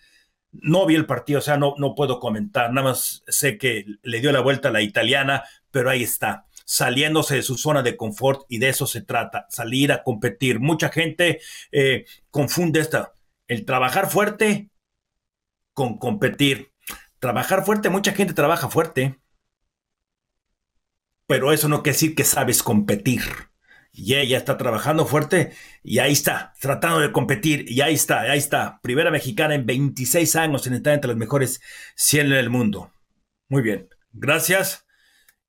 [0.51, 2.73] No vi el partido, o sea, no, no puedo comentar.
[2.73, 7.35] Nada más sé que le dio la vuelta a la italiana, pero ahí está saliéndose
[7.35, 10.59] de su zona de confort y de eso se trata, salir a competir.
[10.59, 11.39] Mucha gente
[11.71, 13.13] eh, confunde esta,
[13.47, 14.69] el trabajar fuerte
[15.73, 16.73] con competir.
[17.19, 19.17] Trabajar fuerte, mucha gente trabaja fuerte,
[21.25, 23.21] pero eso no quiere decir que sabes competir.
[23.93, 25.53] Y ella está trabajando fuerte
[25.83, 28.79] y ahí está, tratando de competir y ahí está, ahí está.
[28.81, 31.61] Primera mexicana en 26 años en estar entre las mejores
[31.95, 32.91] 100 del mundo.
[33.47, 34.86] Muy bien, gracias.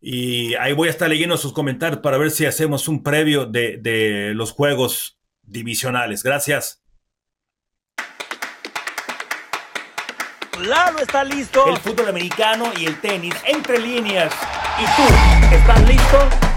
[0.00, 3.78] Y ahí voy a estar leyendo sus comentarios para ver si hacemos un previo de,
[3.78, 6.22] de los juegos divisionales.
[6.22, 6.82] Gracias.
[10.60, 11.68] Lalo está listo.
[11.68, 14.32] El fútbol americano y el tenis entre líneas.
[14.78, 16.47] ¿Y tú estás listo?